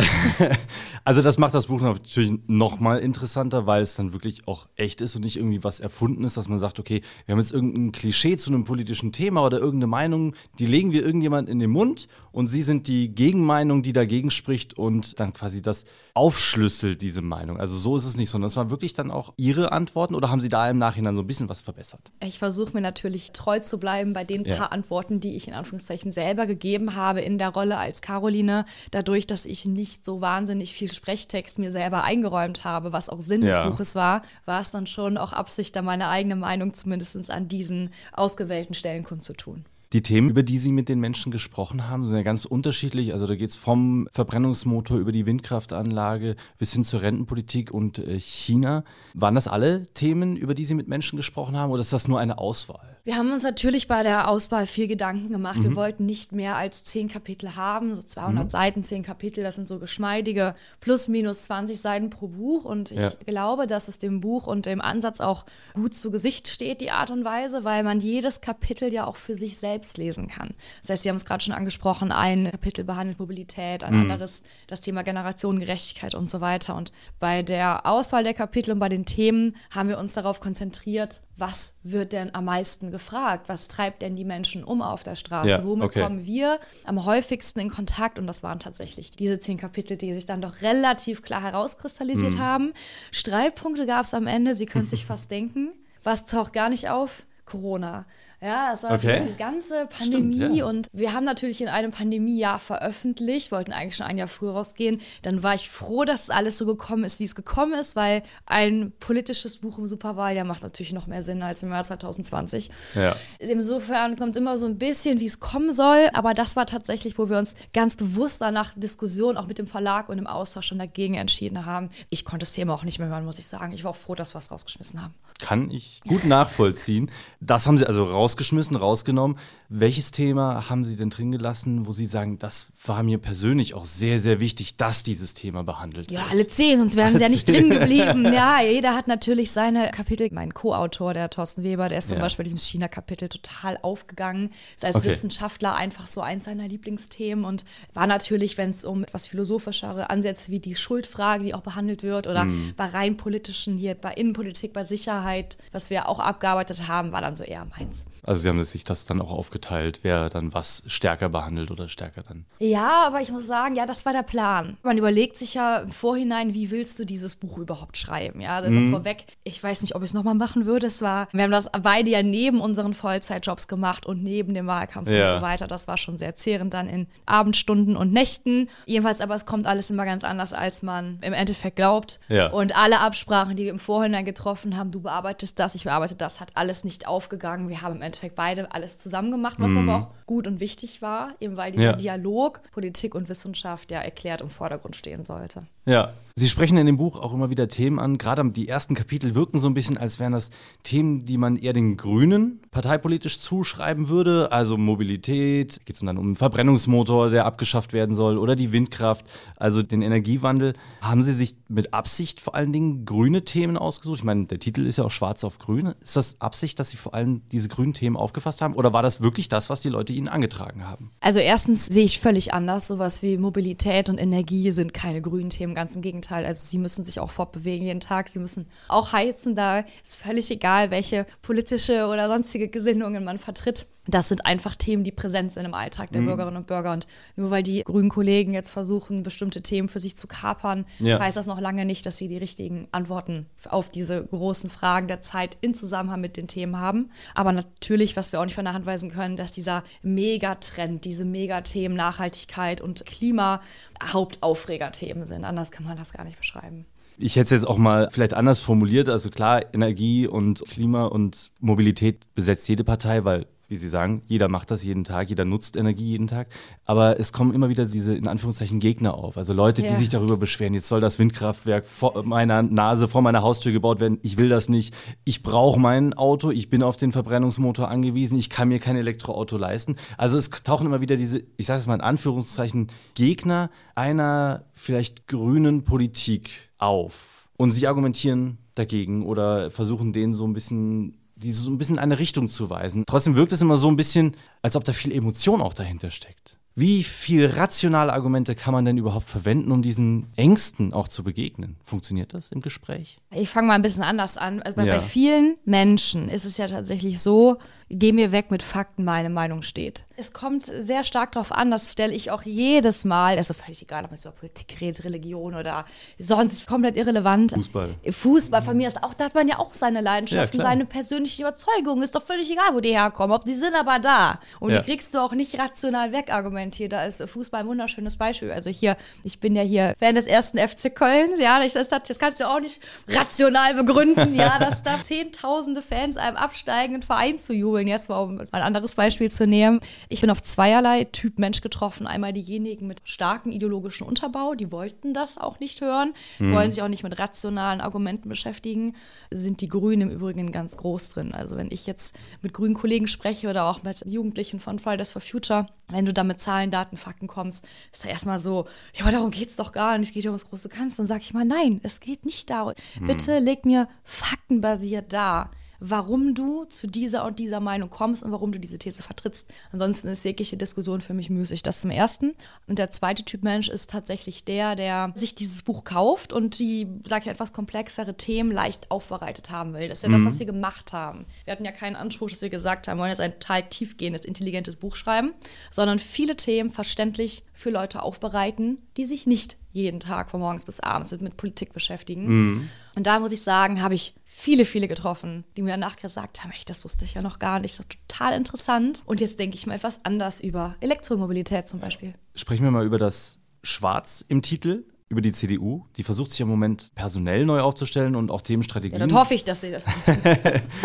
also 1.05 1.23
das 1.23 1.39
macht 1.39 1.55
das 1.55 1.69
Buch 1.69 1.81
natürlich 1.81 2.33
noch 2.49 2.81
mal 2.81 2.99
interessanter, 2.99 3.67
weil 3.67 3.83
es 3.83 3.95
dann 3.95 4.13
wirklich 4.13 4.49
auch 4.49 4.67
echt 4.75 5.01
ist 5.01 5.15
und 5.15 5.25
nicht 5.25 5.37
irgendwie 5.37 5.63
was 5.63 5.79
erfunden 5.79 6.25
ist, 6.25 6.37
dass 6.37 6.49
man 6.49 6.59
sagt, 6.59 6.81
okay, 6.81 7.03
wir 7.27 7.35
haben 7.35 7.41
jetzt 7.41 7.53
irgendein 7.53 7.93
Klischee 7.93 8.37
zu 8.37 8.51
einem 8.51 8.65
politischen 8.65 9.13
Thema 9.13 9.45
oder 9.45 9.59
irgendeine 9.59 9.87
Meinung, 9.87 10.35
die 10.59 10.67
legen 10.67 10.88
legen 10.89 10.93
wir 10.93 11.05
irgendjemand 11.05 11.49
in 11.49 11.59
den 11.59 11.71
Mund 11.71 12.09
und 12.33 12.47
Sie 12.47 12.63
sind 12.63 12.87
die 12.89 13.15
Gegenmeinung, 13.15 13.83
die 13.83 13.93
dagegen 13.93 14.31
spricht 14.31 14.79
und 14.79 15.21
dann 15.21 15.33
quasi 15.33 15.63
das 15.63 15.85
aufschlüsselt, 16.15 17.03
diese 17.03 17.21
Meinung. 17.21 17.59
Also 17.59 17.77
so 17.77 17.97
ist 17.97 18.05
es 18.05 18.17
nicht, 18.17 18.31
sondern 18.31 18.49
es 18.49 18.57
waren 18.57 18.71
wirklich 18.71 18.95
dann 18.95 19.11
auch 19.11 19.35
Ihre 19.37 19.73
Antworten 19.73 20.15
oder 20.15 20.31
haben 20.31 20.41
Sie 20.41 20.49
da 20.49 20.69
im 20.71 20.79
Nachhinein 20.79 21.15
so 21.15 21.23
ein 21.23 21.27
bisschen 21.27 21.49
was 21.49 21.63
verbessert? 21.63 22.01
Ich 22.25 22.39
versuche 22.39 22.73
mir 22.73 22.81
natürlich 22.81 23.33
treu 23.33 23.61
zu 23.61 23.79
bleiben 23.79 24.13
bei 24.13 24.25
den 24.25 24.45
ja. 24.45 24.57
paar 24.57 24.73
Antworten, 24.73 25.21
die 25.21 25.37
ich 25.37 25.49
in 25.49 25.55
Anführungszeichen 25.55 26.13
selber 26.13 26.47
gegeben 26.47 26.95
habe 26.95 27.21
in 27.21 27.39
der 27.39 27.51
Rolle 27.51 27.79
als 27.79 28.01
Caroline. 28.01 28.65
Dadurch, 28.91 29.27
dass 29.27 29.45
ich 29.45 29.65
nicht 29.65 30.05
so 30.05 30.21
wahnsinnig 30.21 30.73
viel 30.73 30.91
Sprechtext 30.91 31.59
mir 31.59 31.71
selber 31.71 32.05
eingeräumt 32.05 32.65
habe, 32.65 32.93
was 32.93 33.09
auch 33.09 33.21
Sinn 33.21 33.45
ja. 33.45 33.63
des 33.63 33.71
Buches 33.71 33.95
war, 33.95 34.23
war 34.47 34.61
es 34.61 34.71
dann 34.71 34.87
schon 34.87 35.17
auch 35.17 35.33
Absicht, 35.33 35.77
da 35.77 35.83
meine 35.83 36.09
eigene 36.09 36.37
Meinung 36.37 36.75
zumindest 36.75 37.09
an 37.31 37.49
diesen 37.49 37.91
ausgewählten 38.13 38.75
Stellen 38.75 39.03
kundzutun. 39.03 39.65
Die 39.95 40.03
Themen, 40.03 40.29
über 40.29 40.43
die 40.43 40.59
Sie 40.59 40.71
mit 40.71 40.91
den 40.91 41.01
Menschen 41.01 41.33
gesprochen 41.33 41.89
haben, 41.89 42.07
sind 42.07 42.17
ja 42.17 42.23
ganz 42.23 42.45
unterschiedlich. 42.45 43.15
Also 43.15 43.27
da 43.27 43.35
geht 43.37 43.49
es 43.49 43.57
vom 43.57 44.07
Verbrennungsmotor 44.13 44.99
über 44.99 45.13
die 45.13 45.25
Windkraftanlage 45.25 46.37
bis 46.59 46.75
hin 46.75 46.85
zur 46.85 47.01
Rentenpolitik 47.01 47.71
und 47.71 47.99
äh, 47.99 48.21
China. 48.21 48.85
Waren 49.15 49.35
das 49.35 49.49
alle 49.49 49.87
Themen, 49.95 50.37
über 50.37 50.55
die 50.55 50.67
Sie 50.67 50.75
mit 50.75 50.89
Menschen 50.89 51.17
gesprochen 51.17 51.57
haben 51.57 51.71
oder 51.71 51.81
ist 51.81 51.95
das 51.95 52.07
nur 52.07 52.21
eine 52.21 52.37
Auswahl? 52.37 52.99
Wir 53.05 53.17
haben 53.17 53.33
uns 53.33 53.43
natürlich 53.43 53.89
bei 53.89 54.03
der 54.03 54.29
Auswahl 54.29 54.67
viel 54.67 54.87
Gedanken 54.87 55.31
gemacht. 55.33 55.61
Mhm. 55.61 55.65
Wir 55.65 55.77
wollten 55.77 56.05
nicht 56.05 56.33
mehr 56.33 56.57
als 56.57 56.85
zehn 56.85 57.09
Kapitel 57.09 57.57
haben, 57.57 57.95
so 57.95 58.03
200 58.03 58.45
mhm. 58.45 58.51
Seiten, 58.51 58.85
zehn 58.85 59.03
Kapitel, 59.03 59.43
das 59.43 59.55
sind 59.55 59.67
so 59.67 59.79
geschmeidige 59.79 60.55
plus 60.81 61.09
minus 61.09 61.45
20 61.45 61.81
Seiten 61.81 62.11
pro 62.11 62.29
Buch. 62.29 62.67
Und 62.67 62.91
ich 62.91 63.01
ja. 63.01 63.11
glaube, 63.25 63.67
dass 63.67 63.89
es 63.89 63.99
dem 63.99 64.21
Buch 64.21 64.47
und 64.47 64.67
dem 64.67 64.83
Ansatz 64.83 65.21
auch 65.21 65.47
gut 65.73 65.95
zu 65.95 66.11
Gesicht 66.11 66.49
steht, 66.49 66.83
die 66.83 66.91
Art 66.91 67.11
und 67.11 67.25
Weise, 67.25 67.65
weil 67.65 67.83
man 67.83 68.01
jedes 68.01 68.43
Kapitel 68.43 68.93
ja 68.93 69.07
auch 69.07 69.17
für 69.17 69.35
sich 69.35 69.57
selbst 69.57 69.78
lesen 69.97 70.29
kann. 70.29 70.55
Das 70.81 70.91
heißt, 70.91 71.03
Sie 71.03 71.09
haben 71.09 71.17
es 71.17 71.25
gerade 71.25 71.43
schon 71.43 71.55
angesprochen, 71.55 72.13
ein 72.13 72.51
Kapitel 72.51 72.85
behandelt 72.85 73.19
Mobilität, 73.19 73.85
ein 73.85 73.95
mhm. 73.95 74.03
anderes 74.03 74.43
das 74.67 74.81
Thema 74.81 75.03
Generationengerechtigkeit 75.03 76.15
und 76.15 76.29
so 76.29 76.41
weiter. 76.41 76.75
Und 76.75 76.93
bei 77.21 77.43
der 77.43 77.87
Auswahl 77.87 78.25
der 78.25 78.35
Kapitel 78.35 78.73
und 78.73 78.79
bei 78.79 78.89
den 78.89 79.05
Themen 79.05 79.55
haben 79.71 79.89
wir 79.89 79.99
uns 79.99 80.15
darauf 80.15 80.41
konzentriert, 80.41 81.23
was 81.37 81.75
wird 81.85 82.13
denn 82.13 82.35
am 82.35 82.47
meisten 82.47 82.91
gefragt? 82.91 83.49
Was 83.49 83.69
treibt 83.69 84.03
denn 84.03 84.17
die 84.17 84.25
Menschen 84.25 84.65
um 84.65 84.83
auf 84.83 85.05
der 85.05 85.15
Straße? 85.15 85.49
Ja, 85.49 85.65
Womit 85.65 85.85
okay. 85.85 86.03
kommen 86.03 86.27
wir 86.27 86.59
am 86.85 87.05
häufigsten 87.05 87.61
in 87.61 87.71
Kontakt? 87.71 88.19
Und 88.19 88.27
das 88.27 88.43
waren 88.43 88.59
tatsächlich 88.59 89.13
diese 89.13 89.39
zehn 89.39 89.57
Kapitel, 89.57 89.97
die 89.97 90.13
sich 90.15 90.27
dann 90.27 90.43
doch 90.43 90.63
relativ 90.63 91.23
klar 91.23 91.43
herauskristallisiert 91.43 92.35
mhm. 92.35 92.39
haben. 92.41 92.73
Streitpunkte 93.13 93.87
gab 93.87 94.05
es 94.05 94.15
am 94.15 94.27
Ende, 94.27 94.55
Sie 94.55 94.67
können 94.67 94.89
sich 94.89 95.07
fast 95.07 95.31
denken. 95.31 95.71
Was 96.03 96.25
taucht 96.25 96.53
gar 96.53 96.69
nicht 96.69 96.91
auf? 96.91 97.25
Corona. 97.45 98.07
Ja, 98.41 98.71
das 98.71 98.85
war 98.85 98.93
okay. 98.93 99.09
natürlich 99.09 99.33
die 99.33 99.39
ganze 99.39 99.87
Pandemie 99.87 100.37
Stimmt, 100.37 100.57
ja. 100.57 100.67
und 100.67 100.87
wir 100.93 101.13
haben 101.13 101.25
natürlich 101.25 101.61
in 101.61 101.69
einem 101.69 101.91
Pandemiejahr 101.91 102.61
veröffentlicht, 102.61 103.51
wollten 103.51 103.73
eigentlich 103.73 103.97
schon 103.97 104.07
ein 104.07 104.17
Jahr 104.17 104.29
früher 104.29 104.53
rausgehen. 104.53 105.01
Dann 105.23 105.43
war 105.43 105.55
ich 105.55 105.69
froh, 105.69 106.05
dass 106.05 106.31
alles 106.31 106.57
so 106.57 106.65
gekommen 106.65 107.03
ist, 107.03 107.19
wie 107.19 107.25
es 107.25 107.35
gekommen 107.35 107.73
ist, 107.73 107.97
weil 107.97 108.23
ein 108.47 108.93
politisches 109.01 109.59
Buch 109.59 109.79
im 109.79 109.87
Superwahljahr 109.87 110.45
macht 110.45 110.63
natürlich 110.63 110.93
noch 110.93 111.09
mehr 111.09 111.25
Sinn 111.25 111.43
als 111.43 111.65
im 111.65 111.71
Jahr 111.71 111.83
2020. 111.83 112.71
Ja. 112.95 113.17
Insofern 113.41 114.17
kommt 114.17 114.37
immer 114.37 114.57
so 114.57 114.67
ein 114.67 114.79
bisschen, 114.79 115.19
wie 115.19 115.27
es 115.27 115.41
kommen 115.41 115.73
soll, 115.73 116.09
aber 116.13 116.33
das 116.33 116.55
war 116.55 116.67
tatsächlich, 116.67 117.19
wo 117.19 117.29
wir 117.29 117.39
uns 117.39 117.55
ganz 117.75 117.97
bewusst 117.97 118.41
danach 118.41 118.73
Diskussion 118.77 119.37
auch 119.37 119.47
mit 119.47 119.59
dem 119.59 119.67
Verlag 119.67 120.09
und 120.09 120.19
im 120.19 120.29
Austausch 120.29 120.69
schon 120.69 120.79
dagegen 120.79 121.15
entschieden 121.15 121.67
haben. 121.67 121.89
Ich 122.09 122.25
konnte 122.25 122.45
das 122.45 122.53
Thema 122.53 122.75
auch 122.75 122.85
nicht 122.85 123.01
mehr 123.01 123.09
hören, 123.09 123.25
muss 123.25 123.41
ich 123.41 123.47
sagen. 123.47 123.73
Ich 123.73 123.83
war 123.83 123.91
auch 123.91 123.97
froh, 123.97 124.15
dass 124.15 124.35
wir 124.35 124.39
es 124.39 124.51
rausgeschmissen 124.53 125.03
haben. 125.03 125.15
Kann 125.41 125.71
ich 125.71 126.01
gut 126.07 126.25
nachvollziehen. 126.25 127.11
Das 127.41 127.67
haben 127.67 127.79
Sie 127.79 127.87
also 127.87 128.05
rausgeschmissen, 128.29 128.77
rausgenommen. 128.77 129.39
Welches 129.69 130.11
Thema 130.11 130.69
haben 130.69 130.85
Sie 130.85 130.97
denn 130.97 131.11
drin 131.11 131.33
gelassen, 131.33 131.87
wo 131.87 131.93
Sie 131.93 132.07
sagen, 132.07 132.39
das 132.39 132.69
war 132.85 133.03
mir 133.03 133.19
persönlich 133.19 133.75
auch 133.75 133.87
sehr, 133.87 134.21
sehr 134.21 134.41
wichtig, 134.41 134.77
dass 134.77 135.03
dieses 135.03 135.35
Thema 135.35 135.65
behandelt 135.65 136.11
wird? 136.11 136.21
Ja, 136.21 136.27
alle 136.31 136.47
zehn, 136.47 136.79
sonst 136.79 136.97
wären 136.97 137.17
sie 137.17 137.23
ja 137.23 137.29
nicht 137.29 137.49
drin 137.49 137.71
geblieben. 137.71 138.25
ja, 138.33 138.61
jeder 138.61 138.95
hat 138.95 139.09
natürlich 139.09 139.53
seine 139.53 139.91
Kapitel. 139.91 140.29
Mein 140.31 140.55
Co-Autor, 140.55 141.15
der 141.15 141.31
Thorsten 141.31 141.63
Weber, 141.63 141.89
der 141.89 141.99
ist 141.99 142.09
zum 142.09 142.19
ja. 142.19 142.23
Beispiel 142.23 142.45
bei 142.45 142.51
diesem 142.51 142.59
China-Kapitel 142.59 143.29
total 143.29 143.79
aufgegangen. 143.83 144.51
Ist 144.77 144.85
als 144.85 144.97
okay. 144.97 145.09
Wissenschaftler 145.09 145.75
einfach 145.75 146.07
so 146.07 146.21
eins 146.21 146.45
seiner 146.45 146.69
Lieblingsthemen 146.69 147.45
und 147.45 147.65
war 147.95 148.07
natürlich, 148.07 148.59
wenn 148.59 148.71
es 148.71 148.85
um 148.85 149.03
etwas 149.03 149.27
philosophischere 149.27 150.11
Ansätze 150.11 150.51
wie 150.51 150.59
die 150.59 150.75
Schuldfrage, 150.75 151.45
die 151.45 151.55
auch 151.55 151.63
behandelt 151.63 152.03
wird, 152.03 152.27
oder 152.27 152.45
mhm. 152.45 152.75
bei 152.77 152.87
rein 152.87 153.17
politischen, 153.17 153.79
hier 153.79 153.95
bei 153.95 154.13
Innenpolitik, 154.13 154.73
bei 154.73 154.85
Sicherheit, 154.85 155.39
Sicherheit, 155.39 155.57
was 155.73 155.91
wir 155.91 156.09
auch 156.09 156.19
abgearbeitet 156.19 156.89
haben, 156.89 157.13
war 157.13 157.21
dann 157.21 157.37
so 157.37 157.45
eher 157.45 157.65
meins. 157.79 158.05
Also 158.25 158.43
Sie 158.43 158.49
haben 158.49 158.63
sich 158.65 158.85
das 158.85 159.07
dann 159.07 159.21
auch 159.21 159.31
aufgeteilt, 159.31 160.01
wer 160.03 160.29
dann 160.29 160.55
was 160.55 160.83
stärker 160.87 161.29
behandelt 161.29 161.71
oder 161.71 161.89
stärker 161.89 162.23
dann. 162.23 162.45
Ja, 162.59 163.07
aber 163.07 163.21
ich 163.21 163.31
muss 163.31 163.47
sagen, 163.47 163.77
ja, 163.77 163.87
das 163.87 164.05
war 164.07 164.13
der 164.13 164.23
Plan. 164.23 164.77
Man 164.83 164.99
überlegt 164.99 165.37
sich 165.37 165.55
ja 165.55 165.79
im 165.79 165.91
Vorhinein, 165.91 166.55
wie 166.55 166.71
willst 166.71 166.99
du 166.99 167.05
dieses 167.05 167.37
Buch 167.37 167.59
überhaupt 167.59 167.97
schreiben? 167.97 168.41
Ja, 168.41 168.61
das 168.61 168.71
ist 168.71 168.81
mhm. 168.81 168.93
vorweg. 168.93 169.25
Ich 169.45 169.63
weiß 169.63 169.83
nicht, 169.83 169.95
ob 169.95 170.03
ich 170.03 170.11
es 170.11 170.15
nochmal 170.15 170.35
machen 170.35 170.67
würde. 170.67 170.87
Es 170.87 171.03
war, 171.03 171.29
wir 171.33 171.43
haben 171.43 171.51
das 171.51 171.69
beide 171.83 172.11
ja 172.11 172.23
neben 172.23 172.61
unseren 172.61 172.95
Vollzeitjobs 172.95 173.69
gemacht 173.69 174.07
und 174.07 174.23
neben 174.23 174.55
dem 174.55 174.67
Wahlkampf 174.67 175.09
ja. 175.09 175.23
und 175.23 175.29
so 175.29 175.43
weiter. 175.43 175.67
Das 175.67 175.89
war 175.89 175.97
schon 175.97 176.19
sehr 176.19 176.37
zehrend 176.37 176.75
dann 176.75 176.89
in 176.89 177.07
Abendstunden 177.27 177.97
und 177.97 178.13
Nächten. 178.13 178.69
Jedenfalls, 178.87 179.21
aber 179.21 179.35
es 179.35 179.47
kommt 179.47 179.67
alles 179.67 179.91
immer 179.91 180.05
ganz 180.05 180.25
anders, 180.25 180.53
als 180.53 180.83
man 180.83 181.19
im 181.23 181.33
Endeffekt 181.33 181.77
glaubt. 181.77 182.21
Ja. 182.29 182.49
Und 182.49 182.77
alle 182.77 183.01
Absprachen, 183.01 183.57
die 183.57 183.65
wir 183.65 183.71
im 183.71 183.79
Vorhinein 183.79 184.25
getroffen 184.25 184.77
haben, 184.77 184.91
du 184.91 185.01
bearbeitest 185.01 185.59
das, 185.59 185.75
ich 185.75 185.85
bearbeite 185.85 186.17
das, 186.17 186.41
hat 186.41 186.51
alles 186.55 186.85
nicht 186.85 187.07
aufgegangen. 187.07 187.69
Wir 187.69 187.83
haben 187.83 187.97
im 187.97 188.03
Endeffekt 188.09 188.35
beide 188.35 188.73
alles 188.73 188.99
zusammen 188.99 189.31
gemacht, 189.31 189.57
was 189.59 189.73
mhm. 189.73 189.89
aber 189.89 189.99
auch 189.99 190.27
gut 190.27 190.47
und 190.47 190.61
wichtig 190.61 191.01
war, 191.01 191.35
eben 191.41 191.57
weil 191.57 191.73
dieser 191.73 191.85
ja. 191.85 191.93
Dialog 191.93 192.61
Politik 192.73 193.15
und 193.15 193.29
Wissenschaft 193.29 193.91
ja 193.91 194.01
erklärt 194.01 194.41
im 194.41 194.51
Vordergrund 194.51 194.97
stehen 194.97 195.25
sollte. 195.25 195.67
Ja, 195.87 196.13
Sie 196.39 196.49
sprechen 196.49 196.79
in 196.79 196.87
dem 196.87 196.99
Buch 196.99 197.19
auch 197.19 197.33
immer 197.33 197.51
wieder 197.51 197.67
Themen 197.67 197.99
an. 197.99 198.17
Gerade 198.17 198.49
die 198.51 198.69
ersten 198.69 198.95
Kapitel 198.95 199.35
wirken 199.35 199.59
so 199.59 199.67
ein 199.67 199.75
bisschen, 199.75 199.99
als 199.99 200.21
wären 200.21 200.33
das 200.33 200.51
Themen, 200.85 201.25
die 201.25 201.37
man 201.37 201.57
eher 201.57 201.73
den 201.73 201.97
Grünen 201.97 202.61
parteipolitisch 202.71 203.41
zuschreiben 203.41 204.09
würde. 204.09 204.53
Also 204.53 204.77
Mobilität, 204.77 205.85
geht 205.85 205.97
es 205.97 206.01
dann 206.01 206.17
um 206.17 206.27
einen 206.27 206.35
Verbrennungsmotor, 206.37 207.31
der 207.31 207.45
abgeschafft 207.45 207.93
werden 207.93 208.15
soll, 208.15 208.39
oder 208.39 208.55
die 208.55 208.71
Windkraft, 208.71 209.27
also 209.57 209.83
den 209.83 210.01
Energiewandel. 210.01 210.75
Haben 211.01 211.25
Sie 211.25 211.35
sich 211.35 211.57
mit 211.67 211.93
Absicht 211.93 212.41
vor 212.41 212.55
allen 212.55 212.73
Dingen 212.73 213.05
grüne 213.05 213.43
Themen 213.43 213.77
ausgesucht? 213.77 214.19
Ich 214.19 214.25
meine, 214.25 214.47
der 214.47 214.61
Titel 214.61 214.87
ist 214.87 214.99
ja 214.99 215.05
auch 215.05 215.11
schwarz 215.11 215.43
auf 215.43 215.59
grün. 215.59 215.95
Ist 216.01 216.15
das 216.15 216.41
Absicht, 216.41 216.79
dass 216.79 216.91
Sie 216.91 216.99
vor 216.99 217.15
allem 217.15 217.43
diese 217.51 217.69
grünen 217.69 217.95
Themen 217.99 218.17
aufgefasst 218.17 218.63
haben? 218.63 218.75
Oder 218.75 218.93
war 218.93 219.03
das 219.03 219.21
wirklich 219.21 219.49
das, 219.49 219.71
was 219.71 219.81
die 219.81 219.89
Leute 219.89 220.13
Ihnen 220.13 220.29
angetragen 220.29 220.87
haben? 220.87 221.11
Also 221.21 221.41
erstens 221.41 221.87
sehe 221.87 222.05
ich 222.05 222.19
völlig 222.19 222.55
anders. 222.55 222.87
Sowas 222.87 223.23
wie 223.23 223.37
Mobilität 223.37 224.09
und 224.09 224.19
Energie 224.19 224.71
sind 224.71 224.95
keine 224.95 225.21
grünen 225.21 225.51
Themen, 225.51 225.75
ganz 225.75 225.95
im 225.95 226.03
Gegenteil. 226.03 226.47
Also 226.47 226.67
sie 226.67 226.79
müssen 226.79 227.05
sich 227.05 227.21
auch 227.21 227.31
fortbewegen 227.31 227.87
jeden 227.87 228.01
Tag. 228.01 228.29
Sie 228.29 228.39
müssen 228.39 228.67
auch 228.89 229.13
heizen. 229.13 229.55
Da 229.55 229.85
ist 230.03 230.17
völlig 230.17 230.51
egal, 230.51 230.91
welche 230.91 231.27
politische 231.43 232.07
oder 232.07 232.29
sonstige 232.29 232.69
Gesinnungen 232.69 233.25
man 233.25 233.39
vertritt 233.39 233.87
das 234.09 234.29
sind 234.29 234.47
einfach 234.47 234.75
Themen, 234.75 235.05
die 235.05 235.13
präsent 235.13 235.53
sind 235.53 235.65
im 235.65 235.75
Alltag 235.75 236.11
der 236.13 236.23
mhm. 236.23 236.27
Bürgerinnen 236.27 236.57
und 236.57 236.67
Bürger. 236.67 236.93
Und 236.93 237.07
nur 237.37 237.51
weil 237.51 237.63
die 237.63 237.83
grünen 237.85 238.09
Kollegen 238.09 238.55
jetzt 238.55 238.71
versuchen, 238.71 239.23
bestimmte 239.23 239.63
Themen 239.63 239.89
für 239.89 240.01
sich 240.01 240.17
zu 240.17 240.27
kapern, 240.27 240.87
ja. 240.99 241.21
heißt 241.21 241.37
das 241.37 241.47
noch 241.47 241.61
lange 241.61 241.85
nicht, 241.85 242.07
dass 242.07 242.17
sie 242.17 242.29
die 242.29 242.39
richtigen 242.39 242.89
Antworten 242.91 243.47
auf 243.69 243.91
diese 243.91 244.25
großen 244.25 244.71
Fragen 244.71 245.09
der 245.09 245.21
Zeit 245.21 245.59
in 245.61 245.75
Zusammenhang 245.75 246.21
mit 246.21 246.37
den 246.37 246.49
Themen 246.49 246.79
haben. 246.79 247.11
Aber 247.35 247.53
natürlich, 247.53 248.17
was 248.17 248.33
wir 248.33 248.41
auch 248.41 248.45
nicht 248.45 248.55
von 248.55 248.65
der 248.65 248.75
Hand 248.75 248.87
weisen 248.87 249.11
können, 249.11 249.37
dass 249.37 249.53
dieser 249.53 249.85
Megatrend, 250.03 251.05
diese 251.05 251.27
Megathemen 251.27 251.97
Nachhaltigkeit 251.97 252.81
und 252.81 253.05
Klima 253.05 253.61
Hauptaufregerthemen 254.03 255.27
sind. 255.27 255.45
Anders 255.45 255.71
kann 255.71 255.85
man 255.85 255.99
das 255.99 256.13
gar 256.13 256.25
nicht 256.25 256.39
beschreiben. 256.39 256.87
Ich 257.21 257.35
hätte 257.35 257.47
es 257.47 257.51
jetzt 257.51 257.67
auch 257.67 257.79
mal 257.79 258.09
vielleicht 258.11 258.33
anders 258.33 258.61
formuliert. 258.61 259.09
Also 259.09 259.29
klar, 259.29 259.63
Energie 259.75 260.29
und 260.29 260.63
Klima 260.67 261.07
und 261.07 261.51
Mobilität 261.59 262.33
besetzt 262.35 262.69
jede 262.69 262.85
Partei, 262.85 263.25
weil 263.25 263.47
wie 263.69 263.77
Sie 263.77 263.91
sagen, 263.91 264.23
jeder 264.27 264.49
macht 264.49 264.71
das 264.71 264.83
jeden 264.83 265.05
Tag, 265.05 265.29
jeder 265.29 265.45
nutzt 265.45 265.77
Energie 265.77 266.07
jeden 266.07 266.27
Tag. 266.27 266.49
Aber 266.87 267.21
es 267.21 267.33
kommen 267.33 267.53
immer 267.53 267.69
wieder 267.69 267.85
diese, 267.85 268.15
in 268.15 268.27
Anführungszeichen, 268.27 268.81
Gegner 268.81 269.15
auf. 269.15 269.37
Also 269.37 269.53
Leute, 269.53 269.83
ja. 269.83 269.89
die 269.89 269.95
sich 269.95 270.09
darüber 270.09 270.39
beschweren, 270.39 270.73
jetzt 270.73 270.89
soll 270.89 271.03
das 271.03 271.19
Windkraftwerk 271.19 271.85
vor 271.85 272.23
meiner 272.25 272.63
Nase, 272.63 273.09
vor 273.09 273.21
meiner 273.21 273.43
Haustür 273.43 273.73
gebaut 273.73 274.01
werden. 274.01 274.19
Ich 274.23 274.39
will 274.39 274.49
das 274.49 274.71
nicht. 274.71 274.95
Ich 275.25 275.43
brauche 275.43 275.79
mein 275.79 276.15
Auto. 276.15 276.51
Ich 276.51 276.71
bin 276.71 276.83
auf 276.83 276.97
den 276.97 277.13
Verbrennungsmotor 277.13 277.89
angewiesen. 277.89 278.39
Ich 278.39 278.49
kann 278.49 278.69
mir 278.69 278.79
kein 278.79 278.97
Elektroauto 278.97 279.59
leisten. 279.59 279.97
Also 280.17 280.39
es 280.39 280.49
tauchen 280.49 280.87
immer 280.87 281.03
wieder 281.03 281.17
diese, 281.17 281.43
ich 281.59 281.67
sage 281.67 281.81
es 281.81 281.87
mal 281.87 281.95
in 281.95 282.01
Anführungszeichen, 282.01 282.89
Gegner 283.15 283.71
einer 283.95 284.65
vielleicht 284.73 285.27
grünen 285.27 285.85
Politik 285.85 286.71
auf. 286.79 287.51
Und 287.59 287.73
sie 287.73 287.87
argumentieren 287.87 288.59
dagegen 288.77 289.27
oder 289.27 289.71
versuchen 289.71 290.13
denen 290.13 290.33
so 290.33 290.47
ein 290.47 290.53
bisschen 290.55 291.18
die 291.39 291.53
so 291.53 291.71
ein 291.71 291.79
bisschen 291.79 291.97
in 291.97 292.03
eine 292.03 292.19
Richtung 292.19 292.49
zu 292.49 292.71
weisen. 292.71 293.05
Trotzdem 293.07 293.37
wirkt 293.37 293.53
es 293.53 293.61
immer 293.61 293.77
so 293.77 293.89
ein 293.89 293.97
bisschen, 293.97 294.37
als 294.63 294.77
ob 294.77 294.85
da 294.85 294.93
viel 294.93 295.13
Emotion 295.13 295.63
auch 295.63 295.75
dahinter 295.75 296.11
steckt. 296.11 296.59
Wie 296.75 297.03
viel 297.03 297.47
rationale 297.47 298.13
Argumente 298.13 298.55
kann 298.55 298.73
man 298.73 298.85
denn 298.85 298.99
überhaupt 298.99 299.29
verwenden, 299.29 299.73
um 299.73 299.83
diesen 299.83 300.29
Ängsten 300.37 300.93
auch 300.93 301.09
zu 301.09 301.25
begegnen? 301.25 301.77
Funktioniert 301.83 302.35
das 302.35 302.53
im 302.53 302.61
Gespräch? 302.61 303.19
Ich 303.31 303.51
fange 303.51 303.69
mal 303.69 303.75
ein 303.75 303.83
bisschen 303.83 304.03
anders 304.03 304.39
an. 304.39 304.63
Also 304.63 304.77
bei, 304.77 304.85
ja. 304.85 304.97
bei 304.97 305.01
vielen 305.01 305.57
Menschen 305.65 306.29
ist 306.29 306.45
es 306.45 306.57
ja 306.57 306.67
tatsächlich 306.67 307.21
so, 307.21 307.59
geh 307.91 308.13
mir 308.13 308.33
weg 308.33 308.51
mit 308.51 308.63
Fakten, 308.63 309.05
meine 309.05 309.31
Meinung 309.31 309.63
steht. 309.63 310.05
Es 310.17 310.33
kommt 310.33 310.67
sehr 310.67 311.05
stark 311.05 311.33
darauf 311.33 311.53
an, 311.53 311.71
das 311.71 311.93
stelle 311.93 312.13
ich 312.13 312.31
auch 312.31 312.43
jedes 312.43 313.05
Mal, 313.05 313.39
also 313.39 313.55
völlig 313.55 313.83
egal, 313.83 314.05
ob 314.05 314.11
man 314.11 314.21
über 314.21 314.33
Politik 314.33 314.81
redet, 314.81 315.05
Religion 315.05 315.55
oder 315.55 315.85
sonst 316.19 316.69
komplett 316.69 316.97
irrelevant. 316.97 317.53
Fußball. 317.53 317.95
Fußball, 318.11 318.63
von 318.63 318.77
mir 318.77 318.89
ist 318.89 319.03
auch, 319.03 319.15
da 319.15 319.25
hat 319.27 319.35
man 319.35 319.49
ja 319.49 319.59
auch 319.59 319.73
seine 319.73 320.01
Leidenschaften, 320.01 320.61
ja, 320.61 320.67
seine 320.67 320.85
persönliche 320.85 321.43
Überzeugung. 321.43 322.03
Ist 322.03 322.15
doch 322.15 322.23
völlig 322.23 322.51
egal, 322.51 322.75
wo 322.75 322.81
die 322.81 322.91
herkommen, 322.91 323.35
ob 323.35 323.45
die 323.45 323.55
sind 323.55 323.75
aber 323.75 323.99
da. 323.99 324.41
Und 324.61 324.73
ja. 324.73 324.81
die 324.81 324.91
kriegst 324.91 325.15
du 325.15 325.19
auch 325.19 325.33
nicht 325.33 325.59
rational 325.59 326.13
wegargumentiert. 326.13 326.93
Da 326.93 327.05
ist 327.05 327.23
Fußball 327.29 327.63
ein 327.63 327.69
wunderschönes 327.69 328.17
Beispiel. 328.17 328.53
Also 328.53 328.71
hier, 328.71 328.97
ich 329.25 329.41
bin 329.41 329.57
ja 329.57 329.63
hier 329.63 329.95
Fan 329.99 330.15
des 330.15 330.27
ersten 330.27 330.59
FC 330.59 330.95
Köln, 330.95 331.31
ja, 331.39 331.63
das, 331.63 331.89
das 331.89 332.19
kannst 332.19 332.41
du 332.41 332.49
auch 332.49 332.61
nicht 332.61 332.81
rational 333.19 333.75
begründen, 333.75 334.35
ja, 334.35 334.59
dass 334.59 334.83
da 334.83 335.03
zehntausende 335.03 335.83
Fans 335.83 336.17
einem 336.17 336.37
absteigen, 336.37 336.95
einen 336.95 337.03
Verein 337.03 337.39
zu 337.39 337.53
jubeln 337.53 337.87
jetzt 337.89 338.09
mal 338.09 338.19
um 338.19 338.41
ein 338.41 338.63
anderes 338.63 338.95
Beispiel 338.95 339.31
zu 339.31 339.47
nehmen. 339.47 339.81
Ich 340.09 340.21
bin 340.21 340.31
auf 340.31 340.43
zweierlei 340.43 341.05
Typ 341.05 341.39
Mensch 341.39 341.61
getroffen. 341.61 342.07
Einmal 342.07 342.33
diejenigen 342.33 342.87
mit 342.87 343.01
starkem 343.05 343.53
ideologischen 343.53 344.07
Unterbau, 344.07 344.55
die 344.55 344.71
wollten 344.73 345.15
das 345.15 345.39
auch 345.39 345.61
nicht 345.61 345.81
hören, 345.81 346.15
mhm. 346.39 346.55
wollen 346.55 346.73
sich 346.73 346.83
auch 346.83 346.89
nicht 346.89 347.03
mit 347.03 347.19
rationalen 347.19 347.81
Argumenten 347.81 348.29
beschäftigen. 348.29 348.95
Sind 349.31 349.61
die 349.61 349.69
Grünen 349.69 350.03
im 350.03 350.11
Übrigen 350.11 350.53
ganz 350.53 350.77
groß 350.77 351.11
drin. 351.11 351.35
Also 351.35 351.57
wenn 351.57 351.71
ich 351.71 351.87
jetzt 351.87 352.17
mit 352.43 352.55
grünen 352.55 352.75
Kollegen 352.75 353.09
spreche 353.09 353.49
oder 353.49 353.65
auch 353.65 353.83
mit 353.83 354.05
Jugendlichen 354.07 354.61
von 354.61 354.79
Fridays 354.79 355.13
for 355.13 355.23
Future, 355.23 355.67
wenn 355.91 356.05
du 356.05 356.13
da 356.13 356.23
mit 356.23 356.41
Zahlen, 356.41 356.71
Daten, 356.71 356.97
Fakten 356.97 357.27
kommst, 357.27 357.67
ist 357.93 358.05
da 358.05 358.09
erstmal 358.09 358.39
so, 358.39 358.67
ja, 358.95 359.03
aber 359.03 359.13
darum 359.13 359.31
geht 359.31 359.49
es 359.49 359.57
doch 359.57 359.73
gar 359.73 359.97
nicht, 359.97 360.09
es 360.09 360.15
geht 360.15 360.25
ja 360.25 360.31
um 360.31 360.37
das 360.37 360.49
große 360.49 360.69
Ganze. 360.69 361.03
Und 361.03 361.09
sage 361.09 361.23
ich 361.23 361.33
mal, 361.33 361.45
nein, 361.45 361.81
es 361.83 362.01
geht 362.01 362.25
nicht 362.25 362.51
darum. 362.51 362.75
Mhm. 363.01 363.08
Bitte 363.09 363.39
leg 363.39 363.65
mir 363.65 363.89
faktenbasiert 364.05 365.13
dar 365.13 365.51
warum 365.81 366.35
du 366.35 366.65
zu 366.65 366.87
dieser 366.87 367.25
und 367.25 367.39
dieser 367.39 367.61
Meinung 367.61 367.91
kommst 367.91 368.23
und 368.23 368.33
warum 368.33 368.53
du 368.53 368.59
diese 368.59 368.79
These 368.79 369.03
vertrittst. 369.03 369.49
Ansonsten 369.73 370.09
ist 370.09 370.25
jegliche 370.25 370.57
Diskussion 370.57 371.01
für 371.01 371.15
mich 371.15 371.31
müßig. 371.31 371.63
Das 371.63 371.81
zum 371.81 371.91
Ersten. 371.91 372.33
Und 372.67 372.79
der 372.79 372.91
zweite 372.91 373.25
Typ 373.25 373.45
Mensch 373.45 373.69
ist 373.69 373.91
tatsächlich 373.91 374.45
der, 374.45 374.75
der 374.75 375.13
sich 375.15 375.35
dieses 375.35 375.63
Buch 375.63 375.85
kauft 375.85 376.33
und 376.33 376.59
die, 376.59 376.87
sag 377.07 377.23
ich, 377.23 377.29
etwas 377.29 377.53
komplexere 377.53 378.17
Themen 378.17 378.51
leicht 378.51 378.91
aufbereitet 378.91 379.51
haben 379.51 379.75
will. 379.75 379.89
Das 379.89 379.99
ist 379.99 380.03
ja 380.03 380.09
mhm. 380.09 380.15
das, 380.15 380.25
was 380.25 380.39
wir 380.39 380.47
gemacht 380.47 380.93
haben. 380.93 381.27
Wir 381.45 381.53
hatten 381.53 381.65
ja 381.65 381.73
keinen 381.73 381.97
Anspruch, 381.97 382.31
dass 382.31 382.43
wir 382.43 382.51
gesagt 382.51 382.89
haben, 382.89 382.99
wir 382.99 383.03
wollen 383.03 383.11
jetzt 383.11 383.21
ein 383.21 383.33
total 383.39 383.69
tiefgehendes, 383.69 384.25
intelligentes 384.25 384.77
Buch 384.77 384.97
schreiben, 384.97 385.33
sondern 385.71 385.99
viele 385.99 386.37
Themen 386.37 386.71
verständlich 386.71 387.45
für 387.53 387.71
Leute 387.71 388.03
aufbereiten, 388.03 388.79
die 388.97 389.05
sich 389.05 389.27
nicht 389.27 389.57
jeden 389.73 390.01
Tag 390.01 390.31
von 390.31 390.41
morgens 390.41 390.65
bis 390.65 390.81
abends 390.81 391.13
mit 391.21 391.37
Politik 391.37 391.73
beschäftigen. 391.73 392.27
Mhm. 392.27 392.71
Und 392.97 393.07
da 393.07 393.21
muss 393.21 393.33
ich 393.33 393.43
sagen, 393.43 393.83
habe 393.83 393.95
ich 393.95 394.15
viele, 394.39 394.65
viele 394.65 394.87
getroffen, 394.87 395.45
die 395.57 395.63
mir 395.63 395.71
danach 395.71 395.97
gesagt 395.97 396.45
haben, 396.45 396.53
das 396.67 396.85
wusste 396.85 397.05
ich 397.05 397.15
ja 397.15 397.23
noch 397.23 397.41
gar 397.41 397.59
nicht, 397.59 397.77
das 397.77 397.87
ist 397.87 397.99
total 398.07 398.35
interessant. 398.35 399.03
Und 399.05 399.21
jetzt 399.21 399.39
denke 399.41 399.57
ich 399.57 399.67
mal 399.67 399.75
etwas 399.75 400.05
anders 400.05 400.39
über 400.39 400.77
Elektromobilität 400.81 401.67
zum 401.67 401.81
Beispiel. 401.81 402.15
Sprechen 402.37 402.63
wir 402.63 402.71
mal 402.71 402.87
über 402.87 402.99
das 402.99 403.39
Schwarz 403.65 404.25
im 404.29 404.41
Titel 404.43 404.85
über 405.09 405.23
die 405.23 405.33
CDU. 405.33 405.87
Die 405.97 406.05
versucht 406.05 406.31
sich 406.31 406.41
im 406.41 406.49
Moment 406.49 406.95
personell 406.95 407.47
neu 407.47 407.61
aufzustellen 407.61 408.15
und 408.15 408.31
auch 408.31 408.43
Themenstrategien. 408.43 409.01
Ja, 409.01 409.07
dann 409.07 409.17
hoffe 409.17 409.35
ich, 409.35 409.43
dass 409.43 409.63
sie 409.63 409.73
das 409.73 409.87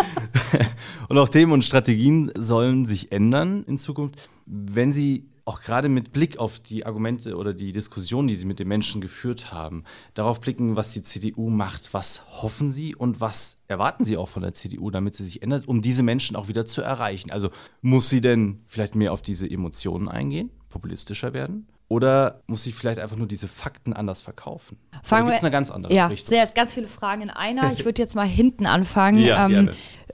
Und 1.09 1.17
auch 1.17 1.29
Themen 1.29 1.51
und 1.51 1.63
Strategien 1.63 2.31
sollen 2.35 2.85
sich 2.85 3.11
ändern 3.11 3.63
in 3.67 3.77
Zukunft, 3.77 4.29
wenn 4.45 4.91
sie 4.91 5.29
auch 5.45 5.61
gerade 5.61 5.89
mit 5.89 6.11
Blick 6.11 6.37
auf 6.37 6.59
die 6.59 6.85
Argumente 6.85 7.35
oder 7.35 7.53
die 7.53 7.71
Diskussion, 7.71 8.27
die 8.27 8.35
Sie 8.35 8.45
mit 8.45 8.59
den 8.59 8.67
Menschen 8.67 9.01
geführt 9.01 9.51
haben, 9.51 9.83
darauf 10.13 10.39
blicken, 10.39 10.75
was 10.75 10.93
die 10.93 11.01
CDU 11.01 11.49
macht. 11.49 11.93
Was 11.93 12.23
hoffen 12.41 12.71
Sie 12.71 12.95
und 12.95 13.19
was 13.19 13.57
erwarten 13.67 14.05
Sie 14.05 14.15
auch 14.15 14.29
von 14.29 14.43
der 14.43 14.53
CDU, 14.53 14.89
damit 14.89 15.15
sie 15.15 15.25
sich 15.25 15.41
ändert, 15.41 15.67
um 15.67 15.81
diese 15.81 16.03
Menschen 16.03 16.35
auch 16.35 16.47
wieder 16.47 16.65
zu 16.65 16.81
erreichen? 16.81 17.31
Also 17.31 17.49
muss 17.81 18.09
sie 18.09 18.21
denn 18.21 18.61
vielleicht 18.65 18.95
mehr 18.95 19.11
auf 19.11 19.21
diese 19.21 19.49
Emotionen 19.49 20.07
eingehen, 20.07 20.49
populistischer 20.69 21.33
werden? 21.33 21.67
Oder 21.89 22.41
muss 22.47 22.65
ich 22.65 22.73
vielleicht 22.73 22.99
einfach 22.99 23.17
nur 23.17 23.27
diese 23.27 23.47
Fakten 23.47 23.93
anders 23.93 24.21
verkaufen? 24.21 24.79
Fangen 25.03 25.25
gibt 25.25 25.37
es 25.37 25.43
eine 25.43 25.51
ganz 25.51 25.69
andere 25.69 25.93
ja, 25.93 26.07
Richtung? 26.07 26.27
Sehr, 26.27 26.47
ganz 26.47 26.73
viele 26.73 26.87
Fragen 26.87 27.21
in 27.21 27.29
einer. 27.29 27.71
Ich 27.73 27.85
würde 27.85 28.01
jetzt 28.01 28.15
mal 28.15 28.25
hinten 28.25 28.65
anfangen. 28.65 29.19
Ja, 29.19 29.47
ähm, 29.47 29.69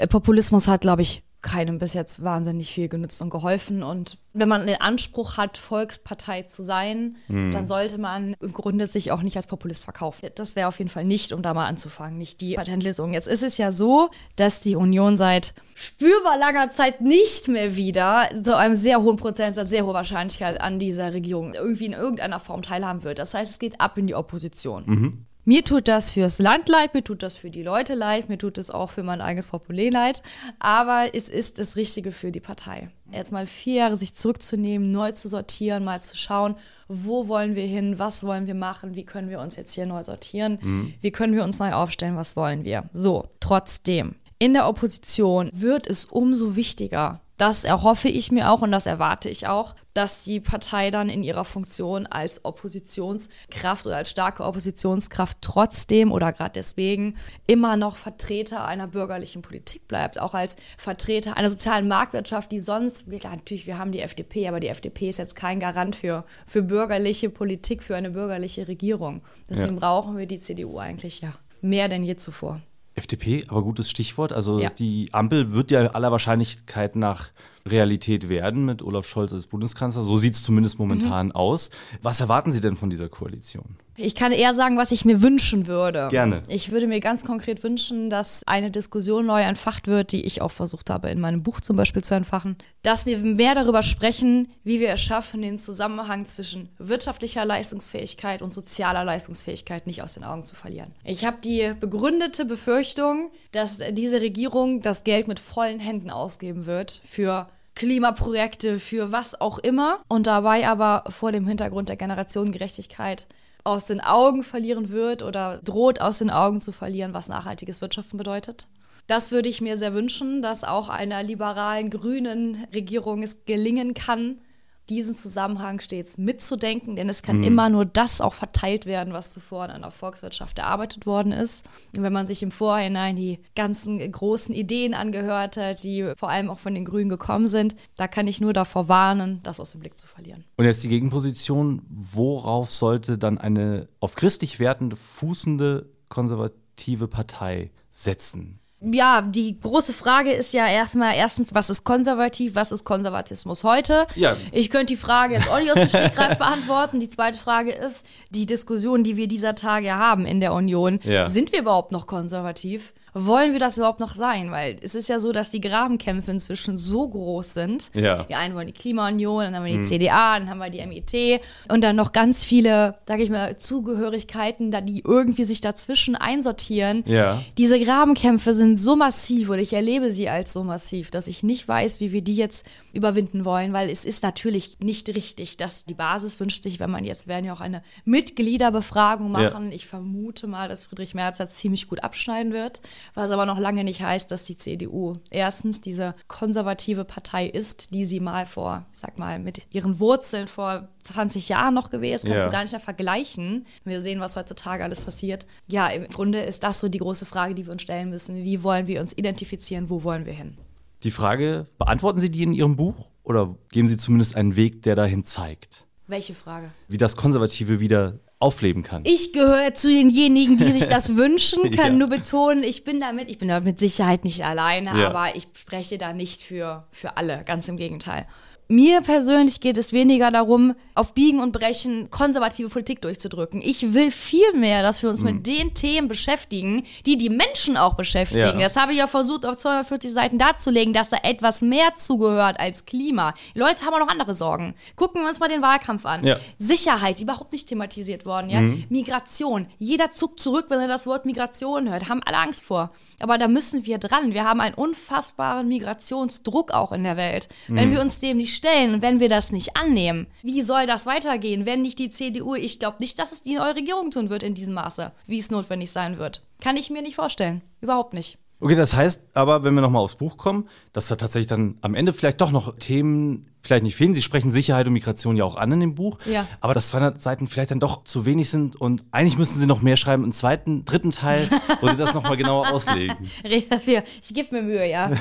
Populismus 0.09 0.67
hat, 0.67 0.81
glaube 0.81 1.03
ich, 1.03 1.23
keinem 1.41 1.79
bis 1.79 1.93
jetzt 1.93 2.21
wahnsinnig 2.23 2.71
viel 2.71 2.89
genützt 2.89 3.21
und 3.21 3.29
geholfen. 3.29 3.81
Und 3.81 4.17
wenn 4.33 4.49
man 4.49 4.67
den 4.67 4.81
Anspruch 4.81 5.37
hat, 5.37 5.57
Volkspartei 5.57 6.43
zu 6.43 6.63
sein, 6.63 7.15
mhm. 7.27 7.51
dann 7.51 7.65
sollte 7.65 7.97
man 7.97 8.35
im 8.41 8.51
Grunde 8.51 8.87
sich 8.87 9.11
auch 9.11 9.21
nicht 9.21 9.37
als 9.37 9.47
Populist 9.47 9.85
verkaufen. 9.85 10.29
Das 10.35 10.55
wäre 10.55 10.67
auf 10.67 10.77
jeden 10.79 10.89
Fall 10.89 11.05
nicht, 11.05 11.31
um 11.31 11.41
da 11.41 11.53
mal 11.53 11.65
anzufangen, 11.65 12.17
nicht 12.17 12.41
die 12.41 12.55
Patentlösung. 12.55 13.13
Jetzt 13.13 13.27
ist 13.27 13.43
es 13.43 13.57
ja 13.57 13.71
so, 13.71 14.09
dass 14.35 14.59
die 14.59 14.75
Union 14.75 15.15
seit 15.15 15.53
spürbar 15.75 16.37
langer 16.37 16.71
Zeit 16.71 16.99
nicht 16.99 17.47
mehr 17.47 17.75
wieder 17.77 18.29
so 18.35 18.53
einem 18.53 18.75
sehr 18.75 19.01
hohen 19.01 19.15
Prozentsatz, 19.15 19.69
sehr 19.69 19.85
hohe 19.85 19.93
Wahrscheinlichkeit 19.93 20.59
an 20.59 20.77
dieser 20.77 21.13
Regierung 21.13 21.53
irgendwie 21.53 21.85
in 21.85 21.93
irgendeiner 21.93 22.39
Form 22.39 22.61
teilhaben 22.61 23.03
wird. 23.03 23.17
Das 23.17 23.33
heißt, 23.33 23.53
es 23.53 23.59
geht 23.59 23.79
ab 23.79 23.97
in 23.97 24.07
die 24.07 24.15
Opposition. 24.15 24.83
Mhm. 24.85 25.25
Mir 25.49 25.65
tut 25.65 25.87
das 25.87 26.11
fürs 26.11 26.37
Land 26.37 26.69
leid, 26.69 26.93
mir 26.93 27.03
tut 27.03 27.23
das 27.23 27.35
für 27.37 27.49
die 27.49 27.63
Leute 27.63 27.95
leid, 27.95 28.29
mir 28.29 28.37
tut 28.37 28.59
es 28.59 28.69
auch 28.69 28.91
für 28.91 29.01
mein 29.01 29.19
eigenes 29.19 29.47
Populär 29.47 29.89
leid. 29.89 30.21
Aber 30.59 31.07
es 31.13 31.27
ist 31.27 31.57
das 31.57 31.75
Richtige 31.75 32.11
für 32.11 32.31
die 32.31 32.39
Partei. 32.39 32.89
Jetzt 33.11 33.31
mal 33.31 33.47
vier 33.47 33.73
Jahre 33.73 33.97
sich 33.97 34.13
zurückzunehmen, 34.13 34.91
neu 34.91 35.11
zu 35.11 35.27
sortieren, 35.27 35.83
mal 35.83 35.99
zu 36.01 36.15
schauen, 36.15 36.53
wo 36.87 37.27
wollen 37.27 37.55
wir 37.55 37.65
hin, 37.65 37.97
was 37.97 38.23
wollen 38.23 38.45
wir 38.45 38.53
machen, 38.53 38.93
wie 38.93 39.05
können 39.05 39.31
wir 39.31 39.39
uns 39.39 39.55
jetzt 39.55 39.73
hier 39.73 39.87
neu 39.87 40.03
sortieren, 40.03 40.59
mhm. 40.61 40.93
wie 41.01 41.09
können 41.09 41.33
wir 41.33 41.43
uns 41.43 41.57
neu 41.57 41.73
aufstellen, 41.73 42.15
was 42.15 42.35
wollen 42.35 42.63
wir. 42.63 42.87
So, 42.93 43.29
trotzdem, 43.39 44.17
in 44.37 44.53
der 44.53 44.67
Opposition 44.67 45.49
wird 45.51 45.87
es 45.87 46.05
umso 46.05 46.57
wichtiger, 46.57 47.21
das 47.39 47.63
erhoffe 47.63 48.09
ich 48.09 48.31
mir 48.31 48.51
auch 48.51 48.61
und 48.61 48.71
das 48.71 48.85
erwarte 48.85 49.29
ich 49.29 49.47
auch, 49.47 49.73
dass 49.99 50.23
die 50.23 50.39
Partei 50.39 50.91
dann 50.91 51.09
in 51.09 51.23
ihrer 51.23 51.43
Funktion 51.43 52.07
als 52.07 52.45
Oppositionskraft 52.45 53.85
oder 53.85 53.97
als 53.97 54.09
starke 54.09 54.45
Oppositionskraft 54.45 55.39
trotzdem 55.41 56.13
oder 56.13 56.31
gerade 56.31 56.53
deswegen 56.53 57.17
immer 57.47 57.75
noch 57.75 57.97
Vertreter 57.97 58.63
einer 58.63 58.87
bürgerlichen 58.87 59.41
Politik 59.41 59.89
bleibt, 59.89 60.17
auch 60.17 60.33
als 60.33 60.55
Vertreter 60.77 61.35
einer 61.35 61.49
sozialen 61.49 61.89
Marktwirtschaft, 61.89 62.49
die 62.53 62.61
sonst, 62.61 63.07
ja, 63.11 63.29
natürlich, 63.29 63.67
wir 63.67 63.77
haben 63.77 63.91
die 63.91 63.99
FDP, 63.99 64.47
aber 64.47 64.61
die 64.61 64.69
FDP 64.69 65.09
ist 65.09 65.19
jetzt 65.19 65.35
kein 65.35 65.59
Garant 65.59 65.97
für, 65.97 66.23
für 66.47 66.63
bürgerliche 66.63 67.29
Politik, 67.29 67.83
für 67.83 67.97
eine 67.97 68.11
bürgerliche 68.11 68.69
Regierung. 68.69 69.21
Deswegen 69.49 69.73
ja. 69.73 69.79
brauchen 69.81 70.17
wir 70.17 70.27
die 70.27 70.39
CDU 70.39 70.77
eigentlich 70.77 71.19
ja 71.19 71.33
mehr 71.61 71.89
denn 71.89 72.03
je 72.03 72.15
zuvor. 72.15 72.61
FDP, 72.95 73.43
aber 73.49 73.63
gutes 73.63 73.89
Stichwort. 73.89 74.31
Also 74.31 74.59
ja. 74.59 74.69
die 74.69 75.09
Ampel 75.11 75.53
wird 75.53 75.71
ja 75.71 75.87
aller 75.87 76.11
Wahrscheinlichkeit 76.11 76.95
nach 76.95 77.31
Realität 77.67 78.29
werden 78.29 78.65
mit 78.65 78.81
Olaf 78.81 79.07
Scholz 79.07 79.33
als 79.33 79.47
Bundeskanzler. 79.47 80.03
So 80.03 80.17
sieht 80.17 80.35
es 80.35 80.43
zumindest 80.43 80.79
momentan 80.79 81.27
mhm. 81.27 81.31
aus. 81.33 81.69
Was 82.01 82.19
erwarten 82.19 82.51
Sie 82.51 82.61
denn 82.61 82.75
von 82.75 82.89
dieser 82.89 83.09
Koalition? 83.09 83.77
Ich 84.01 84.15
kann 84.15 84.31
eher 84.31 84.53
sagen, 84.53 84.77
was 84.77 84.91
ich 84.91 85.03
mir 85.03 85.21
wünschen 85.21 85.67
würde. 85.67 86.07
Gerne. 86.09 86.41
Ich 86.47 86.71
würde 86.71 86.87
mir 86.87 87.01
ganz 87.01 87.25
konkret 87.25 87.63
wünschen, 87.63 88.09
dass 88.09 88.47
eine 88.47 88.71
Diskussion 88.71 89.25
neu 89.25 89.41
entfacht 89.41 89.87
wird, 89.87 90.13
die 90.13 90.23
ich 90.23 90.41
auch 90.41 90.51
versucht 90.51 90.89
habe, 90.89 91.09
in 91.09 91.19
meinem 91.19 91.43
Buch 91.43 91.59
zum 91.59 91.75
Beispiel 91.75 92.01
zu 92.01 92.15
entfachen. 92.15 92.55
Dass 92.81 93.05
wir 93.05 93.17
mehr 93.17 93.55
darüber 93.55 93.83
sprechen, 93.83 94.47
wie 94.63 94.79
wir 94.79 94.91
es 94.91 95.01
schaffen, 95.01 95.41
den 95.41 95.59
Zusammenhang 95.59 96.25
zwischen 96.25 96.69
wirtschaftlicher 96.77 97.43
Leistungsfähigkeit 97.43 98.41
und 98.41 98.53
sozialer 98.53 99.03
Leistungsfähigkeit 99.03 99.85
nicht 99.85 100.01
aus 100.01 100.13
den 100.13 100.23
Augen 100.23 100.45
zu 100.45 100.55
verlieren. 100.55 100.93
Ich 101.03 101.25
habe 101.25 101.37
die 101.43 101.73
begründete 101.77 102.45
Befürchtung, 102.45 103.31
dass 103.51 103.81
diese 103.91 104.21
Regierung 104.21 104.79
das 104.79 105.03
Geld 105.03 105.27
mit 105.27 105.41
vollen 105.41 105.81
Händen 105.81 106.09
ausgeben 106.09 106.65
wird 106.65 107.01
für 107.03 107.48
Klimaprojekte, 107.75 108.79
für 108.79 109.11
was 109.11 109.39
auch 109.39 109.57
immer 109.59 109.99
und 110.07 110.27
dabei 110.27 110.67
aber 110.67 111.03
vor 111.09 111.31
dem 111.31 111.47
Hintergrund 111.47 111.89
der 111.89 111.95
Generationengerechtigkeit 111.95 113.27
aus 113.63 113.85
den 113.85 114.01
Augen 114.01 114.43
verlieren 114.43 114.89
wird 114.89 115.23
oder 115.23 115.59
droht 115.63 116.01
aus 116.01 116.19
den 116.19 116.29
Augen 116.29 116.61
zu 116.61 116.71
verlieren, 116.71 117.13
was 117.13 117.29
nachhaltiges 117.29 117.81
Wirtschaften 117.81 118.17
bedeutet. 118.17 118.67
Das 119.07 119.31
würde 119.31 119.49
ich 119.49 119.59
mir 119.59 119.77
sehr 119.77 119.93
wünschen, 119.93 120.41
dass 120.41 120.63
auch 120.63 120.87
einer 120.87 121.23
liberalen 121.23 121.89
grünen 121.89 122.67
Regierung 122.73 123.23
es 123.23 123.45
gelingen 123.45 123.93
kann, 123.93 124.39
diesen 124.89 125.15
Zusammenhang 125.15 125.79
stets 125.79 126.17
mitzudenken, 126.17 126.95
denn 126.95 127.09
es 127.09 127.21
kann 127.21 127.37
mhm. 127.37 127.43
immer 127.43 127.69
nur 127.69 127.85
das 127.85 128.21
auch 128.21 128.33
verteilt 128.33 128.85
werden, 128.85 129.13
was 129.13 129.29
zuvor 129.29 129.65
in 129.65 129.71
einer 129.71 129.91
Volkswirtschaft 129.91 130.57
erarbeitet 130.59 131.05
worden 131.05 131.31
ist. 131.31 131.65
Und 131.95 132.03
wenn 132.03 132.13
man 132.13 132.27
sich 132.27 132.43
im 132.43 132.51
Vorhinein 132.51 133.15
die 133.15 133.39
ganzen 133.55 133.99
großen 134.11 134.53
Ideen 134.53 134.93
angehört 134.93 135.57
hat, 135.57 135.83
die 135.83 136.11
vor 136.17 136.29
allem 136.29 136.49
auch 136.49 136.59
von 136.59 136.73
den 136.73 136.85
Grünen 136.85 137.09
gekommen 137.09 137.47
sind, 137.47 137.75
da 137.95 138.07
kann 138.07 138.27
ich 138.27 138.41
nur 138.41 138.53
davor 138.53 138.87
warnen, 138.87 139.39
das 139.43 139.59
aus 139.59 139.71
dem 139.71 139.81
Blick 139.81 139.97
zu 139.97 140.07
verlieren. 140.07 140.43
Und 140.57 140.65
jetzt 140.65 140.83
die 140.83 140.89
Gegenposition, 140.89 141.81
worauf 141.89 142.71
sollte 142.71 143.17
dann 143.17 143.37
eine 143.37 143.87
auf 143.99 144.15
christlich 144.15 144.59
wertende, 144.59 144.95
fußende 144.95 145.89
konservative 146.09 147.07
Partei 147.07 147.71
setzen? 147.91 148.59
Ja, 148.81 149.21
die 149.21 149.59
große 149.59 149.91
Frage 149.91 150.31
ist 150.31 150.53
ja 150.53 150.65
erstmal 150.65 151.15
erstens, 151.15 151.53
was 151.53 151.69
ist 151.69 151.83
konservativ, 151.83 152.55
was 152.55 152.71
ist 152.71 152.85
Konservatismus 152.85 153.63
heute? 153.63 154.07
Ja. 154.15 154.37
Ich 154.51 154.69
könnte 154.69 154.93
die 154.93 154.95
Frage 154.95 155.35
jetzt 155.35 155.49
auch 155.49 155.59
nicht 155.59 155.71
aus 155.71 155.79
dem 155.79 155.89
Stegreif 155.89 156.37
beantworten. 156.37 156.99
Die 156.99 157.09
zweite 157.09 157.37
Frage 157.37 157.71
ist, 157.71 158.05
die 158.29 158.45
Diskussion, 158.45 159.03
die 159.03 159.17
wir 159.17 159.27
dieser 159.27 159.55
Tage 159.55 159.95
haben 159.95 160.25
in 160.25 160.39
der 160.39 160.53
Union, 160.53 160.99
ja. 161.03 161.27
sind 161.27 161.51
wir 161.51 161.59
überhaupt 161.59 161.91
noch 161.91 162.07
konservativ? 162.07 162.93
Wollen 163.13 163.53
wir 163.53 163.59
das 163.59 163.77
überhaupt 163.77 163.99
noch 163.99 164.15
sein? 164.15 164.51
Weil 164.51 164.77
es 164.81 164.95
ist 164.95 165.09
ja 165.09 165.19
so, 165.19 165.31
dass 165.31 165.49
die 165.49 165.61
Grabenkämpfe 165.61 166.31
inzwischen 166.31 166.77
so 166.77 167.07
groß 167.07 167.53
sind. 167.53 167.91
Ja. 167.93 168.23
Die 168.23 168.35
einen 168.35 168.55
wollen 168.55 168.67
die 168.67 168.73
Klimaunion, 168.73 169.43
dann 169.43 169.55
haben 169.55 169.65
wir 169.65 169.73
die 169.73 169.79
mhm. 169.79 169.83
CDA, 169.83 170.39
dann 170.39 170.49
haben 170.49 170.59
wir 170.59 170.69
die 170.69 170.85
MIT 170.85 171.41
und 171.69 171.83
dann 171.83 171.95
noch 171.95 172.11
ganz 172.11 172.43
viele, 172.43 172.95
sage 173.07 173.23
ich 173.23 173.29
mal, 173.29 173.57
Zugehörigkeiten, 173.57 174.71
da 174.71 174.81
die 174.81 175.03
irgendwie 175.05 175.43
sich 175.43 175.61
dazwischen 175.61 176.15
einsortieren. 176.15 177.03
Ja. 177.05 177.43
Diese 177.57 177.79
Grabenkämpfe 177.79 178.53
sind 178.53 178.79
so 178.79 178.95
massiv 178.95 179.49
oder 179.49 179.59
ich 179.59 179.73
erlebe 179.73 180.11
sie 180.11 180.29
als 180.29 180.53
so 180.53 180.63
massiv, 180.63 181.11
dass 181.11 181.27
ich 181.27 181.43
nicht 181.43 181.67
weiß, 181.67 181.99
wie 181.99 182.11
wir 182.11 182.21
die 182.21 182.35
jetzt 182.35 182.65
überwinden 182.93 183.45
wollen, 183.45 183.73
weil 183.73 183.89
es 183.89 184.05
ist 184.05 184.23
natürlich 184.23 184.77
nicht 184.79 185.09
richtig, 185.09 185.57
dass 185.57 185.85
die 185.85 185.93
Basis 185.93 186.39
wünscht 186.39 186.63
sich, 186.63 186.79
wenn 186.79 186.89
man 186.89 187.03
jetzt 187.03 187.27
werden 187.27 187.45
ja 187.45 187.53
auch 187.53 187.61
eine 187.61 187.83
Mitgliederbefragung 188.05 189.31
machen. 189.31 189.67
Ja. 189.67 189.75
Ich 189.75 189.87
vermute 189.87 190.47
mal, 190.47 190.67
dass 190.69 190.85
Friedrich 190.85 191.13
Merz 191.13 191.37
da 191.37 191.47
ziemlich 191.47 191.87
gut 191.87 192.03
abschneiden 192.03 192.53
wird 192.53 192.81
was 193.13 193.31
aber 193.31 193.45
noch 193.45 193.59
lange 193.59 193.83
nicht 193.83 194.01
heißt, 194.01 194.31
dass 194.31 194.43
die 194.43 194.57
CDU 194.57 195.17
erstens 195.29 195.81
diese 195.81 196.15
konservative 196.27 197.05
Partei 197.05 197.47
ist, 197.47 197.93
die 197.93 198.05
sie 198.05 198.19
mal 198.19 198.45
vor, 198.45 198.85
ich 198.91 198.99
sag 198.99 199.17
mal, 199.17 199.39
mit 199.39 199.67
ihren 199.71 199.99
Wurzeln 199.99 200.47
vor 200.47 200.89
20 201.03 201.49
Jahren 201.49 201.73
noch 201.73 201.89
gewesen, 201.89 202.27
kannst 202.27 202.39
ja. 202.39 202.45
du 202.45 202.51
gar 202.51 202.61
nicht 202.61 202.71
mehr 202.71 202.79
vergleichen. 202.79 203.65
Wir 203.83 204.01
sehen, 204.01 204.19
was 204.19 204.35
heutzutage 204.35 204.83
alles 204.83 205.01
passiert. 205.01 205.45
Ja, 205.67 205.87
im 205.87 206.07
Grunde 206.07 206.41
ist 206.41 206.63
das 206.63 206.79
so 206.79 206.89
die 206.89 206.99
große 206.99 207.25
Frage, 207.25 207.55
die 207.55 207.65
wir 207.65 207.73
uns 207.73 207.81
stellen 207.81 208.09
müssen. 208.09 208.43
Wie 208.43 208.63
wollen 208.63 208.87
wir 208.87 209.01
uns 209.01 209.17
identifizieren? 209.17 209.89
Wo 209.89 210.03
wollen 210.03 210.25
wir 210.25 210.33
hin? 210.33 210.57
Die 211.03 211.11
Frage, 211.11 211.67
beantworten 211.77 212.19
Sie 212.19 212.29
die 212.29 212.43
in 212.43 212.53
Ihrem 212.53 212.75
Buch 212.75 213.11
oder 213.23 213.55
geben 213.71 213.87
Sie 213.87 213.97
zumindest 213.97 214.35
einen 214.35 214.55
Weg, 214.55 214.81
der 214.83 214.95
dahin 214.95 215.23
zeigt? 215.23 215.85
Welche 216.09 216.33
Frage? 216.33 216.71
Wie 216.87 216.97
das 216.97 217.15
Konservative 217.15 217.79
wieder 217.79 218.19
aufleben 218.39 218.81
kann. 218.81 219.03
Ich 219.05 219.31
gehöre 219.31 219.75
zu 219.75 219.89
denjenigen, 219.89 220.57
die 220.57 220.71
sich 220.71 220.87
das 220.87 221.15
wünschen, 221.15 221.71
kann 221.75 221.93
ja. 221.93 221.97
nur 221.99 222.07
betonen, 222.07 222.63
ich 222.63 222.83
bin 222.83 222.99
damit, 222.99 223.29
ich 223.29 223.37
bin 223.37 223.49
damit 223.49 223.65
mit 223.65 223.79
Sicherheit 223.79 224.23
nicht 224.23 224.43
alleine, 224.43 224.99
ja. 224.99 225.09
aber 225.09 225.35
ich 225.35 225.47
spreche 225.53 225.99
da 225.99 226.11
nicht 226.13 226.41
für, 226.41 226.87
für 226.91 227.15
alle, 227.17 227.43
ganz 227.45 227.67
im 227.67 227.77
Gegenteil. 227.77 228.25
Mir 228.71 229.01
persönlich 229.01 229.61
geht 229.61 229.77
es 229.77 229.93
weniger 229.93 230.29
darum, 230.29 230.75
auf 230.93 231.15
Biegen 231.15 231.39
und 231.39 231.51
Brechen 231.51 232.11
konservative 232.11 232.69
Politik 232.69 233.01
durchzudrücken. 233.01 233.63
Ich 233.63 233.95
will 233.95 234.11
viel 234.11 234.53
mehr, 234.53 234.83
dass 234.83 235.01
wir 235.01 235.09
uns 235.09 235.23
mhm. 235.23 235.31
mit 235.31 235.47
den 235.47 235.73
Themen 235.73 236.07
beschäftigen, 236.07 236.83
die 237.07 237.17
die 237.17 237.31
Menschen 237.31 237.77
auch 237.77 237.95
beschäftigen. 237.95 238.59
Ja. 238.59 238.67
Das 238.67 238.75
habe 238.75 238.91
ich 238.91 238.99
ja 238.99 239.07
versucht, 239.07 239.43
auf 239.47 239.57
240 239.57 240.13
Seiten 240.13 240.37
darzulegen, 240.37 240.93
dass 240.93 241.09
da 241.09 241.17
etwas 241.23 241.63
mehr 241.63 241.95
zugehört 241.95 242.59
als 242.59 242.85
Klima. 242.85 243.33
Die 243.55 243.59
Leute 243.59 243.83
haben 243.85 243.95
auch 243.95 243.99
noch 243.99 244.09
andere 244.09 244.35
Sorgen. 244.35 244.75
Gucken 244.95 245.21
wir 245.21 245.27
uns 245.27 245.39
mal 245.39 245.49
den 245.49 245.63
Wahlkampf 245.63 246.05
an. 246.05 246.23
Ja. 246.23 246.37
Sicherheit, 246.59 247.19
überhaupt 247.21 247.53
nicht 247.53 247.67
thematisiert 247.67 248.27
worden. 248.27 248.51
Ja? 248.51 248.61
Mhm. 248.61 248.83
Migration. 248.89 249.65
Jeder 249.79 250.11
zuckt 250.11 250.39
zurück, 250.39 250.67
wenn 250.69 250.79
er 250.79 250.87
das 250.87 251.07
Wort 251.07 251.25
Migration 251.25 251.89
hört. 251.89 252.07
Haben 252.07 252.21
alle 252.23 252.37
Angst 252.37 252.67
vor. 252.67 252.91
Aber 253.19 253.39
da 253.39 253.47
müssen 253.47 253.87
wir 253.87 253.97
dran. 253.97 254.33
Wir 254.33 254.43
haben 254.43 254.61
einen 254.61 254.75
unfassbaren 254.75 255.67
Migrationsdruck 255.67 256.71
auch 256.71 256.91
in 256.91 257.03
der 257.03 257.17
Welt. 257.17 257.49
Mhm. 257.67 257.75
Wenn 257.75 257.91
wir 257.91 258.01
uns 258.01 258.19
dem 258.19 258.37
nicht 258.37 258.58
stellen 258.59 259.01
wenn 259.01 259.19
wir 259.19 259.29
das 259.29 259.51
nicht 259.51 259.75
annehmen, 259.75 260.27
wie 260.43 260.61
soll 260.61 260.85
das 260.85 261.05
weitergehen, 261.05 261.65
wenn 261.65 261.81
nicht 261.81 261.97
die 261.97 262.11
CDU, 262.11 262.55
ich 262.55 262.79
glaube 262.79 262.97
nicht, 262.99 263.17
dass 263.17 263.31
es 263.31 263.41
die 263.41 263.55
neue 263.55 263.75
Regierung 263.75 264.11
tun 264.11 264.29
wird 264.29 264.43
in 264.43 264.53
diesem 264.53 264.73
Maße, 264.73 265.11
wie 265.25 265.39
es 265.39 265.49
notwendig 265.49 265.91
sein 265.91 266.17
wird. 266.17 266.45
Kann 266.61 266.77
ich 266.77 266.89
mir 266.89 267.01
nicht 267.01 267.15
vorstellen. 267.15 267.61
Überhaupt 267.81 268.13
nicht. 268.13 268.37
Okay, 268.59 268.75
das 268.75 268.93
heißt 268.93 269.23
aber, 269.33 269.63
wenn 269.63 269.73
wir 269.73 269.81
nochmal 269.81 270.01
aufs 270.01 270.17
Buch 270.17 270.35
kommen, 270.37 270.67
dass 270.91 271.07
da 271.07 271.15
tatsächlich 271.15 271.47
dann 271.47 271.77
am 271.81 271.95
Ende 271.95 272.11
vielleicht 272.11 272.41
doch 272.41 272.51
noch 272.51 272.75
Themen 272.77 273.49
vielleicht 273.61 273.83
nicht 273.83 273.95
fehlen. 273.95 274.13
Sie 274.13 274.21
sprechen 274.21 274.49
Sicherheit 274.49 274.87
und 274.87 274.93
Migration 274.93 275.35
ja 275.35 275.43
auch 275.43 275.55
an 275.55 275.71
in 275.71 275.79
dem 275.79 275.95
Buch. 275.95 276.17
Ja. 276.25 276.47
Aber 276.61 276.73
dass 276.73 276.89
200 276.89 277.21
Seiten 277.21 277.47
vielleicht 277.47 277.71
dann 277.71 277.79
doch 277.79 278.03
zu 278.03 278.25
wenig 278.25 278.49
sind 278.49 278.75
und 278.75 279.03
eigentlich 279.11 279.37
müssen 279.37 279.59
Sie 279.59 279.65
noch 279.65 279.81
mehr 279.81 279.97
schreiben. 279.97 280.23
Einen 280.23 280.31
zweiten, 280.31 280.85
dritten 280.85 281.11
Teil, 281.11 281.49
wo 281.81 281.87
Sie 281.87 281.97
das 281.97 282.13
nochmal 282.13 282.37
genauer 282.37 282.69
auslegen. 282.73 283.17
Ich 283.43 284.33
gebe 284.33 284.55
mir 284.55 284.61
Mühe, 284.61 284.89
ja. 284.89 285.11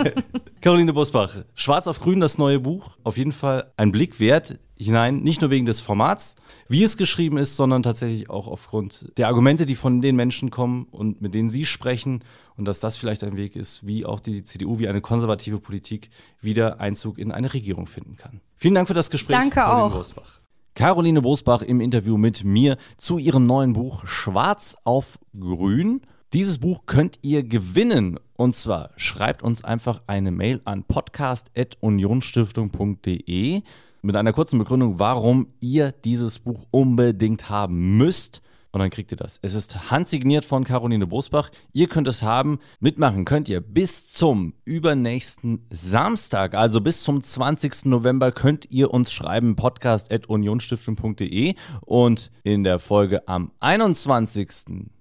Caroline 0.60 0.92
Bosbach, 0.92 1.38
Schwarz 1.54 1.86
auf 1.86 2.00
Grün, 2.00 2.20
das 2.20 2.38
neue 2.38 2.60
Buch. 2.60 2.96
Auf 3.04 3.16
jeden 3.16 3.32
Fall 3.32 3.72
ein 3.76 3.92
Blick 3.92 4.20
wert 4.20 4.58
hinein, 4.78 5.20
nicht 5.22 5.40
nur 5.40 5.50
wegen 5.50 5.66
des 5.66 5.80
Formats, 5.80 6.36
wie 6.68 6.84
es 6.84 6.96
geschrieben 6.96 7.36
ist, 7.36 7.56
sondern 7.56 7.82
tatsächlich 7.82 8.30
auch 8.30 8.46
aufgrund 8.46 9.10
der 9.18 9.26
Argumente, 9.26 9.66
die 9.66 9.74
von 9.74 10.00
den 10.00 10.16
Menschen 10.16 10.50
kommen 10.50 10.86
und 10.90 11.20
mit 11.20 11.34
denen 11.34 11.50
Sie 11.50 11.64
sprechen 11.64 12.22
und 12.56 12.64
dass 12.64 12.80
das 12.80 12.96
vielleicht 12.96 13.24
ein 13.24 13.36
Weg 13.36 13.56
ist, 13.56 13.86
wie 13.86 14.04
auch 14.04 14.20
die 14.20 14.42
CDU, 14.44 14.78
wie 14.78 14.88
eine 14.88 15.00
konservative 15.00 15.58
Politik 15.58 16.10
wieder 16.40 16.80
Einzug 16.80 17.18
in 17.18 17.32
eine 17.32 17.52
Regierung 17.54 17.77
finden 17.86 18.16
kann. 18.16 18.40
Vielen 18.56 18.74
Dank 18.74 18.88
für 18.88 18.94
das 18.94 19.10
Gespräch. 19.10 19.38
Danke 19.38 19.56
Caroline 19.56 19.84
auch. 19.84 19.96
Bosbach. 19.96 20.40
Caroline 20.74 21.20
Bosbach 21.22 21.62
im 21.62 21.80
Interview 21.80 22.16
mit 22.16 22.44
mir 22.44 22.76
zu 22.96 23.18
ihrem 23.18 23.46
neuen 23.46 23.72
Buch 23.72 24.06
Schwarz 24.06 24.76
auf 24.84 25.18
Grün. 25.38 26.02
Dieses 26.32 26.58
Buch 26.58 26.86
könnt 26.86 27.18
ihr 27.22 27.42
gewinnen. 27.42 28.20
Und 28.36 28.54
zwar 28.54 28.90
schreibt 28.96 29.42
uns 29.42 29.64
einfach 29.64 30.02
eine 30.06 30.30
Mail 30.30 30.60
an 30.64 30.84
podcast.unionstiftung.de 30.84 33.62
mit 34.02 34.16
einer 34.16 34.32
kurzen 34.32 34.58
Begründung, 34.58 35.00
warum 35.00 35.48
ihr 35.60 35.92
dieses 35.92 36.38
Buch 36.38 36.66
unbedingt 36.70 37.50
haben 37.50 37.96
müsst 37.96 38.42
und 38.78 38.84
dann 38.84 38.90
kriegt 38.90 39.10
ihr 39.10 39.16
das. 39.16 39.40
Es 39.42 39.54
ist 39.54 39.90
handsigniert 39.90 40.44
von 40.44 40.62
Caroline 40.62 41.08
Bosbach. 41.08 41.50
Ihr 41.72 41.88
könnt 41.88 42.06
es 42.06 42.22
haben. 42.22 42.60
Mitmachen 42.78 43.24
könnt 43.24 43.48
ihr 43.48 43.60
bis 43.60 44.12
zum 44.12 44.54
übernächsten 44.64 45.66
Samstag, 45.70 46.54
also 46.54 46.80
bis 46.80 47.02
zum 47.02 47.20
20. 47.20 47.86
November, 47.86 48.30
könnt 48.30 48.70
ihr 48.70 48.94
uns 48.94 49.10
schreiben, 49.12 49.56
podcast.unionstiftung.de 49.56 51.56
und 51.80 52.30
in 52.44 52.62
der 52.62 52.78
Folge 52.78 53.26
am 53.26 53.50
21. 53.58 54.48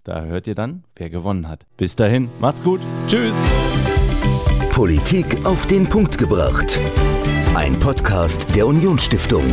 Da 0.03 0.23
hört 0.23 0.47
ihr 0.47 0.55
dann, 0.55 0.83
wer 0.95 1.11
gewonnen 1.11 1.47
hat. 1.47 1.67
Bis 1.77 1.95
dahin, 1.95 2.29
macht's 2.39 2.63
gut. 2.63 2.81
Tschüss. 3.07 3.39
Politik 4.71 5.45
auf 5.45 5.67
den 5.67 5.87
Punkt 5.87 6.17
gebracht. 6.17 6.79
Ein 7.53 7.77
Podcast 7.79 8.47
der 8.55 8.65
Unionsstiftung. 8.65 9.43